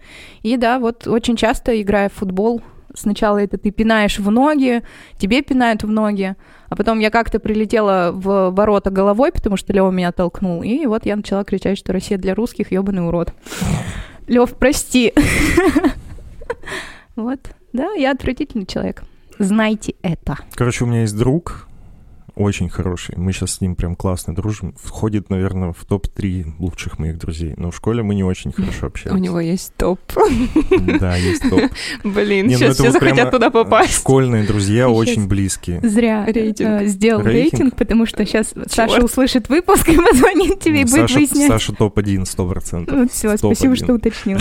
[0.44, 2.62] И да, вот очень часто, играя в футбол,
[2.94, 4.82] сначала это ты пинаешь в ноги,
[5.18, 6.36] тебе пинают в ноги,
[6.70, 11.06] а потом я как-то прилетела в ворота головой, потому что Лева меня толкнул, и вот
[11.06, 13.34] я начала кричать, что Россия для русских, ебаный урод.
[14.28, 15.14] Лев, прости.
[17.16, 17.40] Вот,
[17.74, 19.02] да, я отвратительный человек.
[19.40, 20.38] Знайте это.
[20.54, 21.68] Короче, у меня есть друг,
[22.36, 23.16] очень хороший.
[23.18, 24.76] Мы сейчас с ним прям классно дружим.
[24.80, 27.56] Входит, наверное, в топ-3 лучших моих друзей.
[27.58, 29.16] Но в школе мы не очень хорошо общались.
[29.16, 30.00] У него есть топ.
[31.00, 31.62] Да, есть топ.
[32.04, 33.94] Блин, Не, сейчас все захотят туда попасть.
[33.96, 35.80] Школьные друзья очень близкие.
[35.82, 36.82] Зря Рейтинг.
[36.84, 37.54] э, сделал Рейтинг?
[37.54, 41.48] рейтинг, потому что сейчас Саша услышит выпуск и позвонит тебе и Ну, будет Саша, выяснять.
[41.52, 43.00] Саша топ-1, 100%.
[43.00, 44.38] Вот все, спасибо, что уточнил.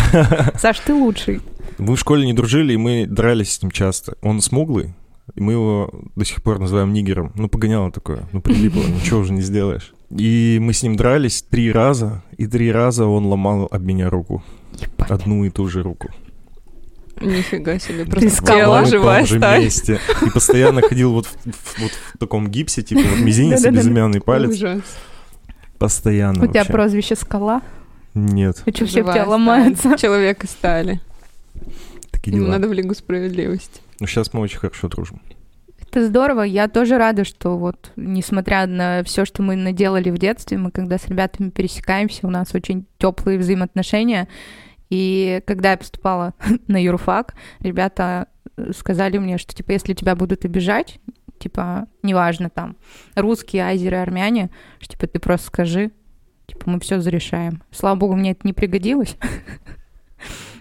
[0.58, 1.40] Саш, ты лучший.
[1.78, 4.16] Мы в школе не дружили, и мы дрались с ним часто.
[4.22, 4.94] Он смуглый,
[5.34, 7.32] и мы его до сих пор называем нигером.
[7.34, 9.92] Ну, погоняло такое, ну, прилипло, ничего уже не сделаешь.
[10.10, 14.42] И мы с ним дрались три раза, и три раза он ломал об меня руку.
[14.74, 15.10] Ебать.
[15.10, 16.08] Одну и ту же руку.
[17.20, 18.82] Нифига себе, просто скала.
[18.82, 19.62] и живая же сталь.
[19.64, 20.00] месте.
[20.26, 24.20] И постоянно ходил вот в, в- вот в таком гипсе, типа вот мизинец и безымянный
[24.20, 24.50] палец.
[24.54, 24.82] Ужас.
[25.78, 26.72] Постоянно У тебя вообще.
[26.72, 27.62] прозвище Скала?
[28.14, 29.96] Нет, А что все тебя ломаются?
[29.98, 31.00] Человек из стали.
[32.10, 32.54] Такие Ему дела.
[32.54, 33.80] надо в Лигу справедливости.
[34.00, 35.20] Ну, сейчас мы очень хорошо дружим.
[35.80, 36.42] Это здорово.
[36.42, 40.98] Я тоже рада, что вот, несмотря на все, что мы наделали в детстве, мы когда
[40.98, 44.28] с ребятами пересекаемся, у нас очень теплые взаимоотношения.
[44.90, 46.34] И когда я поступала
[46.68, 51.00] на юрфак, ребята э, сказали мне, что типа если тебя будут обижать,
[51.38, 52.76] типа неважно там
[53.14, 55.90] русские, азеры, армяне, что типа ты просто скажи,
[56.46, 57.62] Типа мы все зарешаем.
[57.70, 59.16] Слава богу, мне это не пригодилось.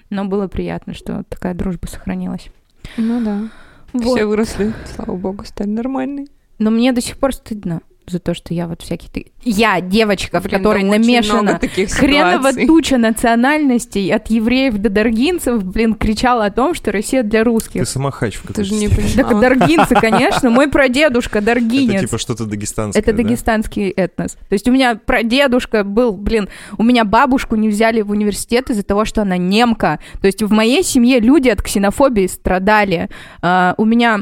[0.10, 2.50] Но было приятно, что такая дружба сохранилась.
[2.98, 3.50] Ну да.
[3.94, 4.16] Вот.
[4.16, 6.28] Все выросли, слава богу, стали нормальные.
[6.60, 9.10] Но мне до сих пор стыдно за то, что я вот всякие...
[9.12, 12.68] ты- Я девочка, в Блин, которой да намешана таких хреново ситуаций.
[12.68, 17.88] туча национальностей, от евреев до даргинцев, блин, кричала о том, что Россия для Ты русских.
[17.88, 18.88] самохач в Ты какой-то же не.
[18.90, 20.50] Так даргинцы, конечно.
[20.50, 21.96] Мой прадедушка даргинец.
[21.96, 23.24] Это типа что-то дагестанское, Это да?
[23.24, 24.34] дагестанский этнос.
[24.34, 26.48] То есть у меня прадедушка был, блин,
[26.78, 30.00] у меня бабушку не взяли в университет из-за того, что она немка.
[30.22, 33.10] То есть в моей семье люди от ксенофобии страдали.
[33.42, 34.22] А, у меня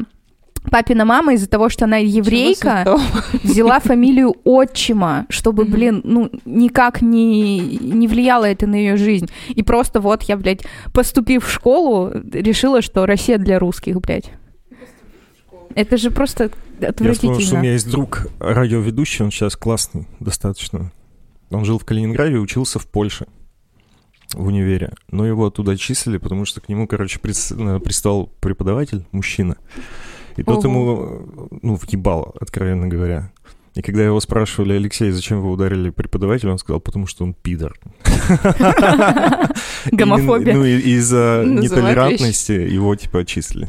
[0.70, 2.98] папина мама из-за того, что она еврейка,
[3.42, 9.28] взяла фамилию отчима, чтобы, блин, ну, никак не, не влияло это на ее жизнь.
[9.48, 14.30] И просто вот я, блядь, поступив в школу, решила, что Россия для русских, блядь.
[15.74, 16.50] Это же просто
[16.80, 17.58] Я вспомнил, что у отвратительно.
[17.60, 20.92] меня есть друг радиоведущий, он сейчас классный достаточно.
[21.50, 23.26] Он жил в Калининграде и учился в Польше
[24.32, 24.92] в универе.
[25.10, 29.56] Но его оттуда числили, потому что к нему, короче, прис- э, пристал преподаватель, мужчина.
[30.36, 30.68] И тот Ого.
[30.68, 33.30] ему, ну, въебало, откровенно говоря.
[33.74, 37.76] И когда его спрашивали, Алексей, зачем вы ударили преподавателя, он сказал, потому что он пидор.
[39.90, 40.54] Гомофобия.
[40.54, 43.68] Ну, из-за нетолерантности его, типа, отчислили.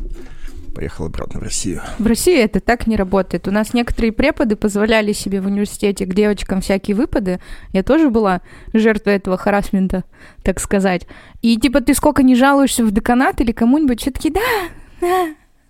[0.76, 1.82] Поехал обратно в Россию.
[1.98, 3.48] В России это так не работает.
[3.48, 7.40] У нас некоторые преподы позволяли себе в университете к девочкам всякие выпады.
[7.72, 8.42] Я тоже была
[8.74, 10.04] жертвой этого харасмента,
[10.44, 11.08] так сказать.
[11.42, 14.42] И типа ты сколько не жалуешься в деканат или кому-нибудь, все таки да,
[15.00, 15.28] да,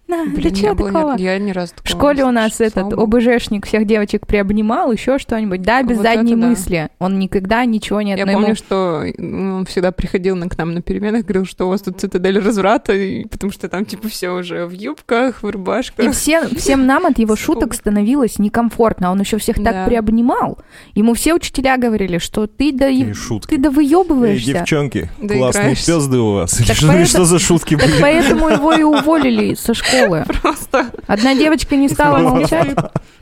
[0.08, 1.16] да, Блин, да чего было ни- такого?
[1.18, 2.93] Я ни разу В такого школе у нас этот.
[2.93, 5.62] ОБЖшник всех девочек приобнимал, еще что-нибудь.
[5.62, 6.47] Да, без Вот задней это да.
[6.47, 6.89] мысли.
[6.99, 10.74] Он никогда ничего не Я ему- помню, что ну, он всегда приходил на- к нам
[10.74, 14.30] на переменах, говорил, что у вас тут цитадель разврата, и- потому что там типа все
[14.30, 16.12] уже в юбках, в И рубашках.
[16.14, 19.10] все, всем нам от его шуток становилось некомфортно.
[19.10, 19.86] а Он еще всех так Да.
[19.86, 20.60] приобнимал.
[20.93, 23.49] Ему все учителя говорили, что ты да, И шутки.
[23.56, 24.53] ты да Эй, выебываешься.
[24.53, 26.51] девчонки, Да классные пезды у вас.
[26.51, 28.01] Так что, поэтому- что за шутки Так были?
[28.01, 29.95] поэтому его и уволили со школы.
[30.41, 32.76] Просто Одна девочка не стала молчать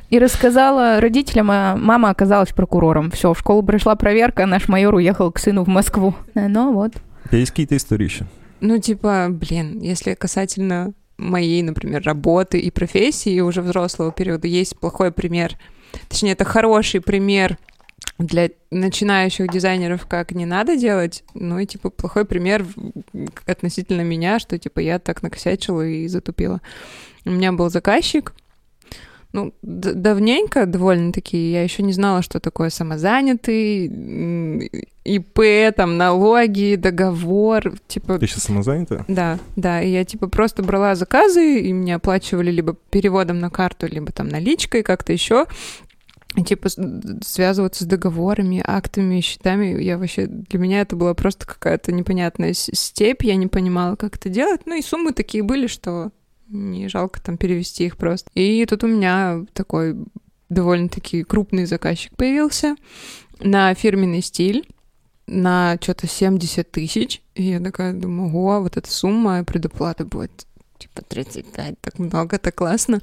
[0.09, 3.11] и рассказала родителям, а мама оказалась прокурором.
[3.11, 6.13] Все, в школу пришла проверка, наш майор уехал к сыну в Москву.
[6.35, 6.93] Ну вот.
[7.31, 8.25] Есть какие-то истории еще?
[8.61, 15.11] Ну, типа, блин, если касательно моей, например, работы и профессии уже взрослого периода, есть плохой
[15.11, 15.57] пример.
[16.09, 17.57] Точнее, это хороший пример
[18.19, 22.65] для начинающих дизайнеров, как не надо делать, ну и, типа, плохой пример
[23.45, 26.61] относительно меня, что, типа, я так накосячила и затупила.
[27.25, 28.33] У меня был заказчик,
[29.33, 33.87] ну, давненько довольно-таки, я еще не знала, что такое самозанятый,
[35.05, 39.03] ИП, там, налоги, договор, типа, Ты сейчас самозанята?
[39.07, 43.87] да, да, и я типа просто брала заказы, и мне оплачивали либо переводом на карту,
[43.87, 45.47] либо там наличкой, как-то еще.
[46.45, 46.69] Типа
[47.21, 53.23] связываться с договорами, актами, счетами, я вообще, для меня это была просто какая-то непонятная степь,
[53.23, 54.61] я не понимала, как это делать.
[54.65, 56.11] Ну и суммы такие были, что
[56.47, 58.29] не жалко там перевести их просто.
[58.33, 59.95] И тут у меня такой
[60.49, 62.75] довольно-таки крупный заказчик появился
[63.39, 64.67] на фирменный стиль
[65.27, 67.21] на что-то 70 тысяч.
[67.35, 70.45] И я такая думаю, ого, вот эта сумма предоплата будет
[70.77, 73.01] типа 35, так много, так классно.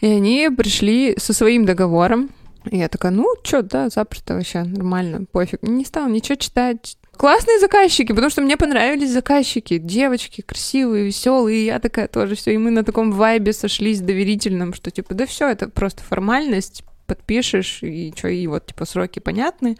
[0.00, 2.30] И они пришли со своим договором.
[2.70, 5.62] И я такая, ну, что, да, запросто вообще, нормально, пофиг.
[5.62, 6.96] Не стала ничего читать.
[7.16, 12.54] Классные заказчики, потому что мне понравились заказчики, девочки красивые, веселые, и я такая тоже все,
[12.54, 17.82] и мы на таком вайбе сошлись доверительном, что типа, да все, это просто формальность, подпишешь,
[17.82, 19.76] и что, и вот, типа, сроки понятны,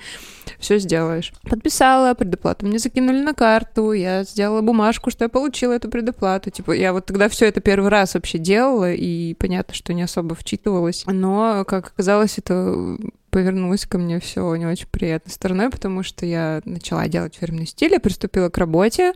[0.59, 1.33] все сделаешь.
[1.43, 6.51] Подписала, предоплату мне закинули на карту, я сделала бумажку, что я получила эту предоплату.
[6.51, 10.35] Типа, я вот тогда все это первый раз вообще делала, и понятно, что не особо
[10.35, 11.05] вчитывалась.
[11.07, 12.97] Но, как оказалось, это
[13.31, 17.93] повернулось ко мне все не очень приятной стороной, потому что я начала делать фирменный стиль,
[17.93, 19.13] я приступила к работе,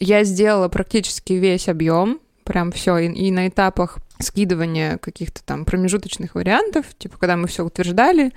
[0.00, 6.34] я сделала практически весь объем, прям все, и, и на этапах скидывания каких-то там промежуточных
[6.34, 8.32] вариантов, типа, когда мы все утверждали,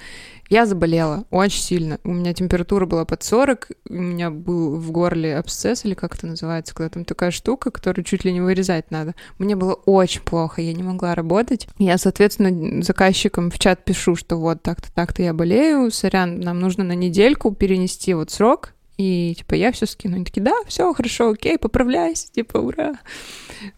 [0.50, 2.00] я заболела очень сильно.
[2.04, 6.28] У меня температура была под 40, у меня был в горле абсцесс, или как это
[6.28, 9.16] называется, когда там такая штука, которую чуть ли не вырезать надо.
[9.40, 11.68] Мне было очень плохо, я не могла работать.
[11.80, 16.84] Я, соответственно, заказчикам в чат пишу, что вот так-то, так-то я болею, сорян, нам нужно
[16.84, 20.16] на недельку перенести вот срок, и типа я все скину.
[20.16, 22.96] Они такие, да, все хорошо, окей, поправляйся, типа, ура.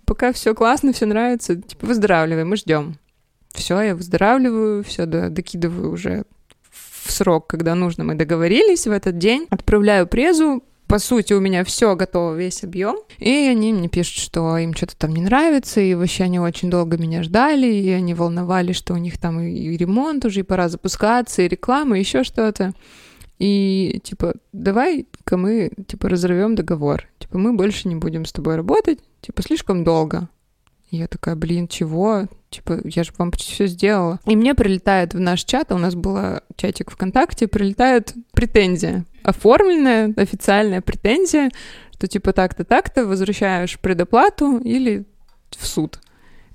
[0.05, 2.97] Пока все классно, все нравится, типа, выздоравливай, мы ждем.
[3.53, 6.25] Все, я выздоравливаю, все докидываю уже
[6.69, 8.03] в срок, когда нужно.
[8.03, 9.47] Мы договорились в этот день.
[9.49, 12.97] Отправляю презу, по сути, у меня все готово, весь объем.
[13.17, 16.97] И они мне пишут, что им что-то там не нравится, и вообще они очень долго
[16.97, 21.41] меня ждали, и они волновались, что у них там и ремонт уже, и пора запускаться,
[21.41, 22.73] и реклама, и еще что-то.
[23.39, 27.07] И типа, давай-ка мы типа разорвем договор.
[27.19, 30.29] Типа, мы больше не будем с тобой работать, типа, слишком долго.
[30.89, 32.27] И я такая, блин, чего?
[32.49, 34.19] Типа, я же вам почти все сделала.
[34.25, 36.17] И мне прилетает в наш чат, а у нас был
[36.55, 39.05] чатик ВКонтакте, прилетает претензия.
[39.23, 41.51] Оформленная, официальная претензия,
[41.93, 45.05] что типа так-то, так-то возвращаешь предоплату или
[45.49, 45.99] в суд.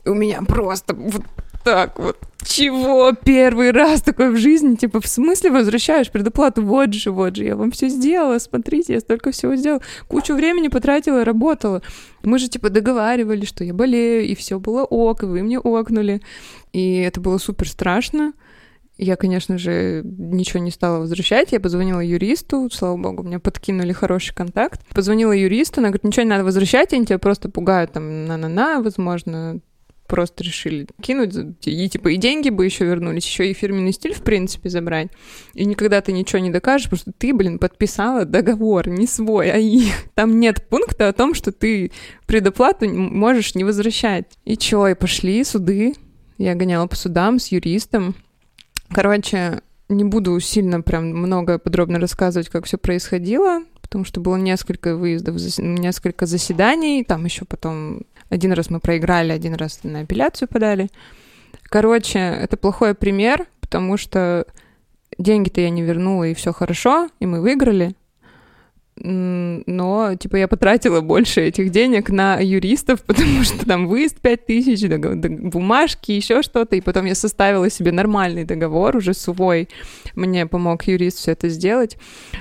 [0.05, 1.23] И у меня просто вот
[1.65, 2.17] так вот.
[2.45, 3.13] Чего?
[3.13, 4.75] Первый раз такой в жизни?
[4.75, 6.63] Типа, в смысле возвращаешь предоплату?
[6.63, 9.81] Вот же, вот же, я вам все сделала, смотрите, я столько всего сделала.
[10.09, 11.83] Кучу времени потратила, работала.
[12.25, 16.21] Мы же, типа, договаривались, что я болею, и все было ок, и вы мне окнули.
[16.73, 18.33] И это было супер страшно.
[18.99, 21.53] Я, конечно же, ничего не стала возвращать.
[21.53, 24.81] Я позвонила юристу, слава богу, мне подкинули хороший контакт.
[24.95, 29.61] Позвонила юристу, она говорит, ничего не надо возвращать, они тебя просто пугают, там, на-на-на, возможно,
[30.13, 31.35] просто решили кинуть,
[31.65, 35.09] и типа и деньги бы еще вернулись, еще и фирменный стиль, в принципе, забрать.
[35.55, 39.57] И никогда ты ничего не докажешь, потому что ты, блин, подписала договор, не свой, а
[39.57, 39.95] их.
[40.15, 41.93] Там нет пункта о том, что ты
[42.27, 44.27] предоплату можешь не возвращать.
[44.45, 45.95] И чё, и пошли суды.
[46.37, 48.15] Я гоняла по судам с юристом.
[48.91, 54.97] Короче, не буду сильно прям много подробно рассказывать, как все происходило, потому что было несколько
[54.97, 60.89] выездов, несколько заседаний, там еще потом один раз мы проиграли, один раз на апелляцию подали.
[61.65, 64.47] Короче, это плохой пример, потому что
[65.19, 67.95] деньги-то я не вернула, и все хорошо, и мы выиграли.
[69.05, 74.89] Но, типа, я потратила больше этих денег на юристов, потому что там выезд 5 тысяч,
[74.89, 79.69] бумажки, еще что-то, и потом я составила себе нормальный договор уже свой.
[80.15, 81.97] Мне помог юрист все это сделать.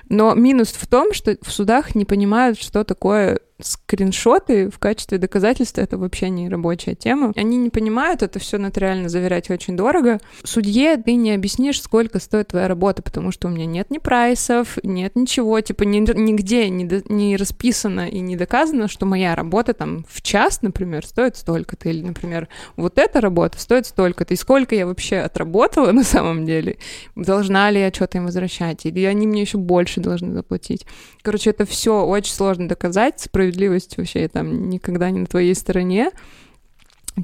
[0.09, 5.82] Но минус в том, что в судах не понимают, что такое скриншоты в качестве доказательства
[5.82, 7.34] это вообще не рабочая тема.
[7.36, 10.20] Они не понимают, это все нотариально заверять очень дорого.
[10.43, 14.78] Судье ты не объяснишь, сколько стоит твоя работа, потому что у меня нет ни прайсов,
[14.84, 19.74] нет ничего, типа ни, нигде не, до, не расписано и не доказано, что моя работа
[19.74, 24.76] там в час, например, стоит столько-то, или, например, вот эта работа стоит столько-то, и сколько
[24.76, 26.78] я вообще отработала на самом деле,
[27.16, 30.86] должна ли я что-то им возвращать, или они мне еще больше должны заплатить.
[31.22, 36.12] Короче, это все очень сложно доказать, справедливо справедливость вообще там никогда не на твоей стороне.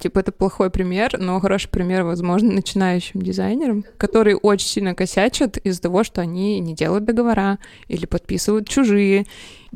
[0.01, 5.82] Типа, это плохой пример, но хороший пример, возможно, начинающим дизайнерам, которые очень сильно косячат из-за
[5.82, 7.57] того, что они не делают договора
[7.88, 9.25] или подписывают чужие,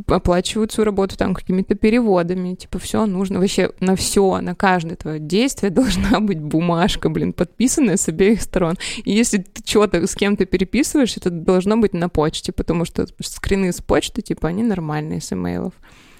[0.07, 2.55] оплачивают свою работу там какими-то переводами.
[2.55, 7.95] Типа, все нужно вообще на все, на каждое твое действие должна быть бумажка, блин, подписанная
[7.95, 8.75] с обеих сторон.
[9.05, 13.71] И если ты что-то с кем-то переписываешь, это должно быть на почте, потому что скрины
[13.71, 15.73] с почты, типа, они нормальные с имейлов.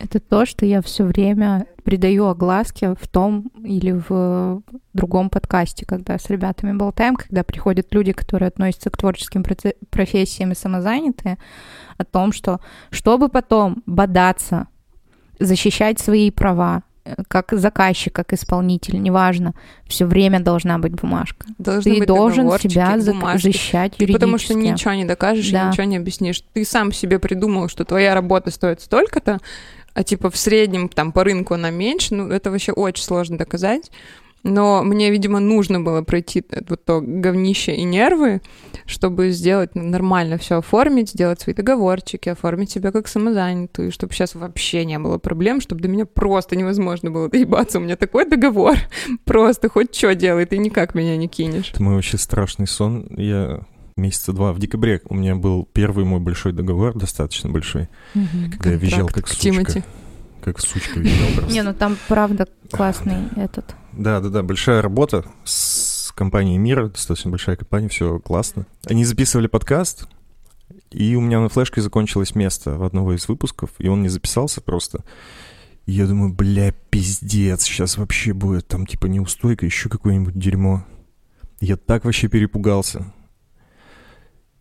[0.03, 6.17] Это то, что я все время придаю огласке в том или в другом подкасте, когда
[6.17, 9.43] с ребятами болтаем, когда приходят люди, которые относятся к творческим
[9.89, 11.37] профессиям и самозанятые,
[11.97, 14.67] о том, что чтобы потом бодаться,
[15.39, 19.53] защищать свои права, э, как заказчик, как исполнитель, неважно,
[19.87, 21.47] все время должна быть бумажка.
[21.57, 24.13] Должны ты быть должен себя защищать юридически.
[24.13, 25.65] Потому что ничего не докажешь да.
[25.65, 26.41] и ничего не объяснишь.
[26.53, 29.39] Ты сам себе придумал, что твоя работа стоит столько-то,
[29.93, 33.91] а типа в среднем там по рынку она меньше, ну это вообще очень сложно доказать.
[34.43, 38.41] Но мне, видимо, нужно было пройти вот то говнище и нервы,
[38.85, 44.33] чтобы сделать ну, нормально все оформить, сделать свои договорчики, оформить себя как самозанятую, чтобы сейчас
[44.33, 47.77] вообще не было проблем, чтобы до меня просто невозможно было доебаться.
[47.77, 48.77] У меня такой договор,
[49.25, 51.69] просто хоть что делай, ты никак меня не кинешь.
[51.71, 53.07] Это мой вообще страшный сон.
[53.15, 53.61] Я
[53.97, 58.51] месяца два в декабре у меня был первый мой большой договор, достаточно большой, угу.
[58.51, 59.43] когда я визжал как сучка.
[59.43, 59.83] Тимати.
[60.41, 63.75] Как сучка визжал Не, ну там правда классный этот.
[63.93, 68.65] Да, да, да, большая работа с компанией Мира, достаточно большая компания, все классно.
[68.85, 70.07] Они записывали подкаст,
[70.91, 74.61] и у меня на флешке закончилось место в одного из выпусков, и он не записался
[74.61, 75.03] просто.
[75.85, 80.85] И я думаю, бля, пиздец, сейчас вообще будет там типа неустойка, еще какое-нибудь дерьмо.
[81.59, 83.13] Я так вообще перепугался.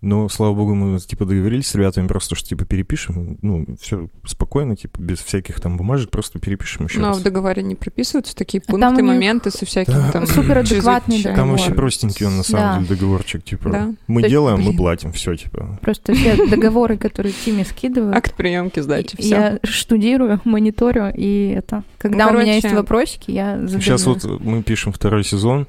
[0.02, 4.74] Но, слава богу, мы, типа, договорились с ребятами просто, что, типа, перепишем, ну, все спокойно,
[4.74, 7.18] типа, без всяких там бумажек, просто перепишем еще Но раз.
[7.18, 10.12] в договоре не прописываются такие а пункты, моменты со всяким да.
[10.12, 10.26] там...
[10.26, 11.36] Супер адекватный договор.
[11.36, 12.74] Там вообще простенький он, на самом да.
[12.76, 13.94] деле, договорчик, типа, да.
[14.06, 14.70] мы То делаем, блин.
[14.70, 15.78] мы платим, все, типа.
[15.82, 18.16] Просто все договоры, которые Тиме скидывают...
[18.16, 19.28] Акт приемки сдачи, все.
[19.28, 21.84] Я штудирую, мониторю, и это...
[21.98, 23.82] Когда у меня есть вопросики, я задаю.
[23.82, 25.66] Сейчас вот мы пишем второй сезон,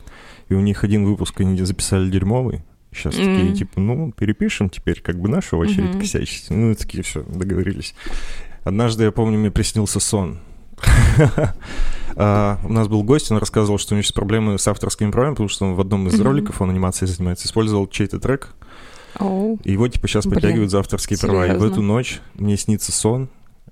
[0.48, 2.62] и у них один выпуск они записали дерьмовый,
[2.94, 3.26] Сейчас Мгм.
[3.36, 6.00] такие, типа, ну, перепишем теперь, как бы наша очередь Мгм.
[6.00, 6.50] косячить.
[6.50, 7.96] Ну, и такие, все, договорились.
[8.64, 10.40] Однажды, я помню, мне приснился сон.
[12.18, 15.32] А, У нас был гость, он рассказывал, что у него сейчас проблемы с авторскими правами,
[15.34, 18.54] потому что он в одном из роликов, он анимацией занимается, использовал чей-то трек,
[19.64, 21.48] и его, типа, сейчас подтягивают за авторские права.
[21.48, 23.30] И в эту ночь мне снится сон.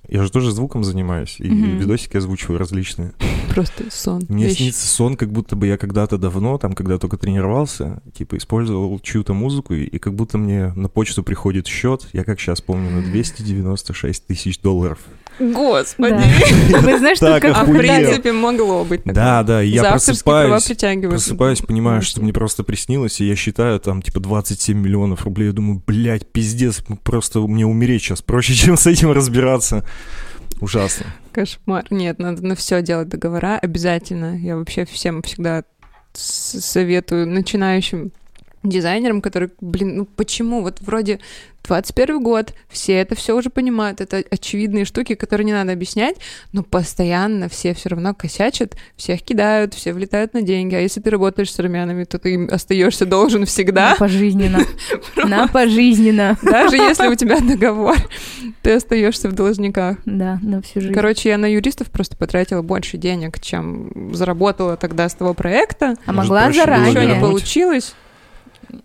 [0.09, 1.77] Я же тоже звуком занимаюсь, и Мгм.
[1.77, 3.13] видосики озвучиваю различные.
[3.53, 4.23] Просто сон.
[4.29, 4.57] Мне Вещь.
[4.57, 9.33] снится сон, как будто бы я когда-то давно, там, когда только тренировался, типа, использовал чью-то
[9.33, 13.01] музыку, и, и как будто мне на почту приходит счет, я как сейчас помню, на
[13.11, 14.99] 296 тысяч долларов.
[15.39, 16.21] Господи.
[16.69, 16.79] Да.
[16.81, 19.15] Вы знаете, что Так как А в принципе могло быть такое.
[19.15, 20.65] Да, да, я просыпаюсь,
[21.01, 25.47] просыпаюсь, понимаю, что мне просто приснилось, и я считаю там, типа, 27 миллионов рублей.
[25.47, 29.85] Я думаю, блядь, пиздец, просто мне умереть сейчас проще, чем с этим разбираться.
[30.61, 31.05] Ужасно.
[31.31, 31.85] Кошмар.
[31.89, 34.37] Нет, надо на все делать договора обязательно.
[34.37, 35.63] Я вообще всем всегда
[36.13, 38.11] советую начинающим
[38.63, 40.61] дизайнерам, которые, блин, ну почему?
[40.61, 41.19] Вот вроде
[41.65, 46.15] 21 год, все это все уже понимают, это очевидные штуки, которые не надо объяснять,
[46.51, 51.09] но постоянно все все равно косячат, всех кидают, все влетают на деньги, а если ты
[51.11, 54.59] работаешь с армянами, то ты им остаешься должен На всегда, пожизненно.
[55.15, 56.37] На пожизненно.
[56.41, 57.95] даже если у тебя договор,
[58.63, 59.97] ты остаешься в должниках.
[60.05, 60.93] Да, на всю жизнь.
[60.93, 65.95] Короче, я на юристов просто потратила больше денег, чем заработала тогда с того проекта.
[66.05, 67.19] а могла было Ничего не заранее.
[67.21, 67.93] получилось.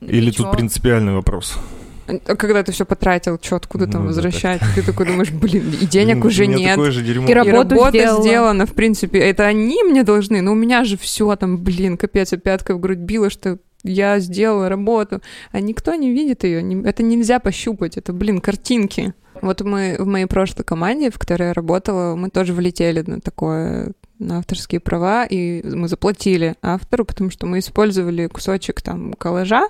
[0.00, 0.48] Или Ничего.
[0.48, 1.58] тут принципиальный вопрос.
[2.06, 4.60] А когда ты все потратил, что откуда там Ну, да, возвращать?
[4.74, 6.68] Ты такой думаешь, блин, и денег Блин, уже у меня нет.
[6.76, 7.26] такое же дерьмо.
[7.26, 8.22] И И работа сделала.
[8.22, 9.18] сделана, в принципе.
[9.20, 12.80] Это они мне должны, но у меня же все там, блин, капец, я пяткой в
[12.80, 15.22] грудь била, что я сделала работу,
[15.52, 16.62] а никто не видит ее.
[16.84, 19.14] Это нельзя пощупать, это, блин, картинки.
[19.40, 23.92] Вот мы в моей прошлой команде, в которой я работала, мы тоже влетели на такое
[24.18, 29.68] на авторские права, и мы заплатили автору, потому что мы использовали кусочек там коллажа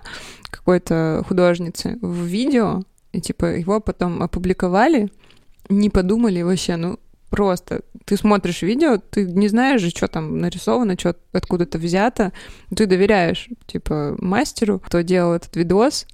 [0.50, 2.82] какой-то художницы в видео,
[3.12, 5.10] и типа его потом опубликовали,
[5.68, 6.98] не подумали вообще, ну
[7.30, 12.32] просто ты смотришь видео, ты не знаешь же, что там нарисовано, что откуда-то взято,
[12.74, 16.06] ты доверяешь, типа, мастеру, кто делал этот видос,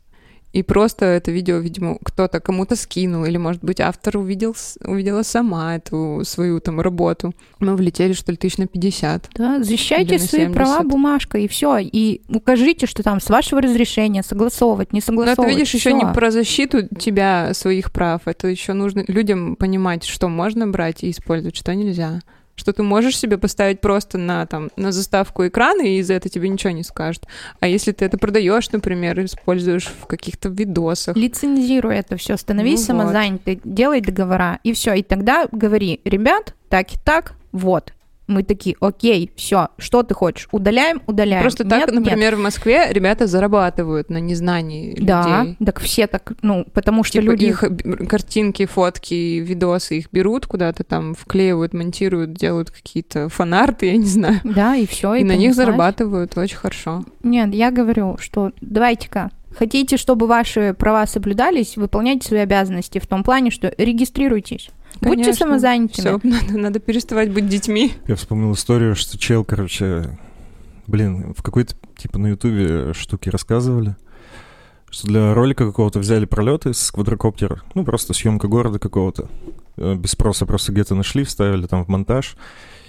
[0.53, 5.77] и просто это видео, видимо, кто-то кому-то скинул, или, может быть, автор увидел, увидела сама
[5.77, 7.33] эту свою там работу.
[7.61, 9.31] Мы влетели, что ли, тысяч на 50.
[9.35, 10.91] Да, защищайте свои права 70.
[10.91, 11.79] бумажкой, и все.
[11.79, 15.51] И укажите, что там с вашего разрешения согласовывать, не Но согласовывать.
[15.51, 18.23] это, видишь, еще не про защиту тебя, своих прав.
[18.25, 22.21] Это еще нужно людям понимать, что можно брать и использовать, что нельзя.
[22.61, 26.51] Что ты можешь себе поставить просто на, там, на заставку экрана, и за это тебе
[26.51, 27.27] ничего не скажут.
[27.59, 32.97] А если ты это продаешь, например, используешь в каких-то видосах, Лицензируй это все, становись Ну
[32.97, 33.01] вот.
[33.03, 34.93] самозанятой, делай договора, и все.
[34.93, 37.95] И тогда говори, ребят, так и так, вот.
[38.31, 41.43] Мы такие, окей, все, что ты хочешь, удаляем, удаляем.
[41.43, 42.05] Просто так, Нет, нет.
[42.05, 45.57] например, в Москве ребята зарабатывают на незнании Да, людей.
[45.66, 47.47] так все так, ну, потому что Типа люди...
[47.47, 47.64] их
[48.09, 54.41] картинки, фотки, видосы их берут куда-то там, вклеивают, монтируют, делают какие-то фанарты, я не знаю.
[54.45, 55.14] Да, и все.
[55.14, 57.05] И, на них зарабатывают очень хорошо.
[57.24, 63.24] Нет, я говорю, что давайте-ка, хотите, чтобы ваши права соблюдались, выполняйте свои обязанности в том
[63.24, 64.70] плане, что регистрируйтесь.
[65.01, 65.47] Будьте Конечно.
[65.47, 66.19] самозанятыми.
[66.19, 67.95] Все, надо, надо переставать быть детьми.
[68.07, 70.19] Я вспомнил историю, что чел, короче,
[70.87, 73.97] блин, в какой-то, типа, на Ютубе штуки рассказывали,
[74.91, 79.29] что для ролика какого-то взяли пролеты с квадрокоптера, ну, просто съемка города какого-то,
[79.77, 82.37] э, без спроса просто где-то нашли, вставили там в монтаж,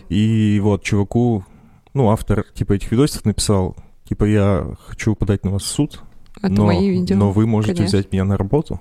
[0.09, 1.45] и вот чуваку,
[1.93, 6.01] ну, автор, типа, этих видосов написал, типа, я хочу подать на вас в суд,
[6.41, 7.15] Это но, мои видео.
[7.15, 7.99] но вы можете конечно.
[7.99, 8.79] взять меня на работу,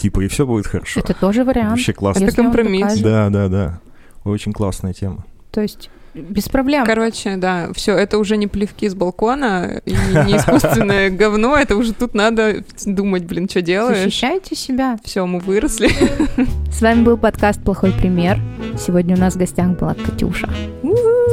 [0.00, 1.00] типа, и все будет хорошо.
[1.00, 1.70] Это тоже вариант.
[1.70, 2.24] Вообще классно.
[2.24, 2.98] Это компромисс.
[3.00, 3.80] Да, да, да.
[4.24, 5.24] Очень классная тема.
[5.52, 6.84] То есть без проблем.
[6.86, 11.92] Короче, да, все, это уже не плевки с балкона, и не искусственное говно, это уже
[11.92, 14.04] тут надо думать, блин, что делаешь.
[14.04, 14.98] Защищайте себя.
[15.04, 15.90] Все, мы выросли.
[16.72, 18.40] С вами был подкаст «Плохой пример».
[18.78, 20.48] Сегодня у нас в гостях была Катюша.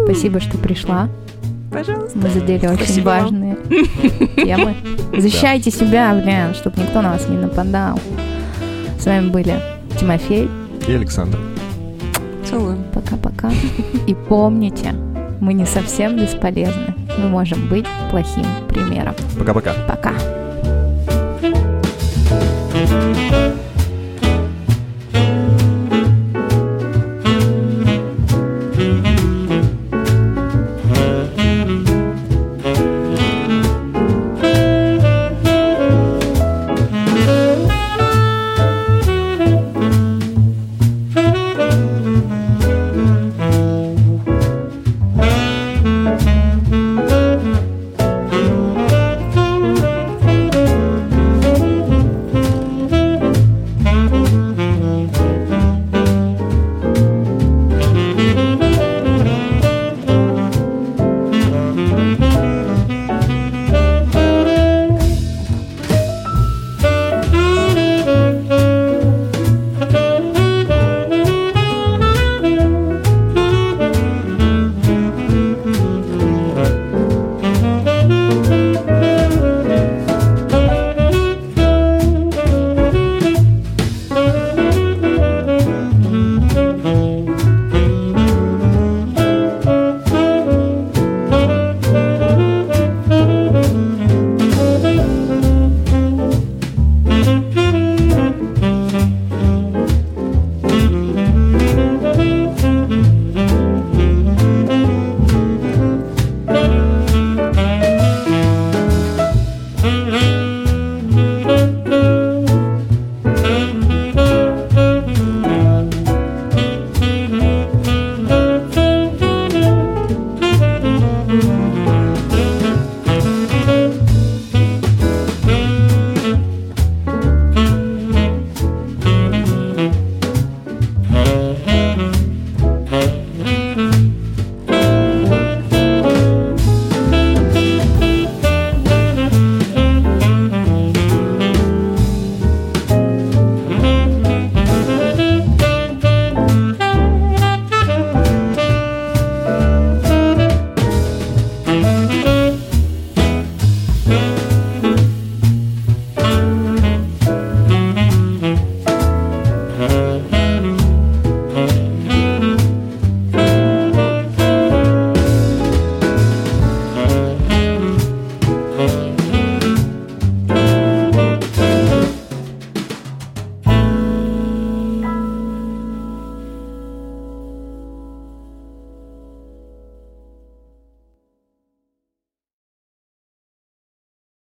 [0.03, 1.09] Спасибо, что пришла.
[1.73, 2.17] Пожалуйста.
[2.17, 3.55] Мы задели очень Спасибо важные
[4.35, 4.75] темы.
[5.17, 7.99] Защищайте себя, блин, чтобы никто на вас не нападал.
[8.99, 9.55] С вами были
[9.99, 10.49] Тимофей.
[10.87, 11.37] И Александр.
[12.45, 12.77] Целую.
[12.93, 13.51] Пока-пока.
[14.07, 14.93] И помните,
[15.41, 16.93] мы не совсем бесполезны.
[17.17, 19.15] Мы можем быть плохим примером.
[19.37, 19.73] Пока-пока.
[19.87, 20.13] Пока.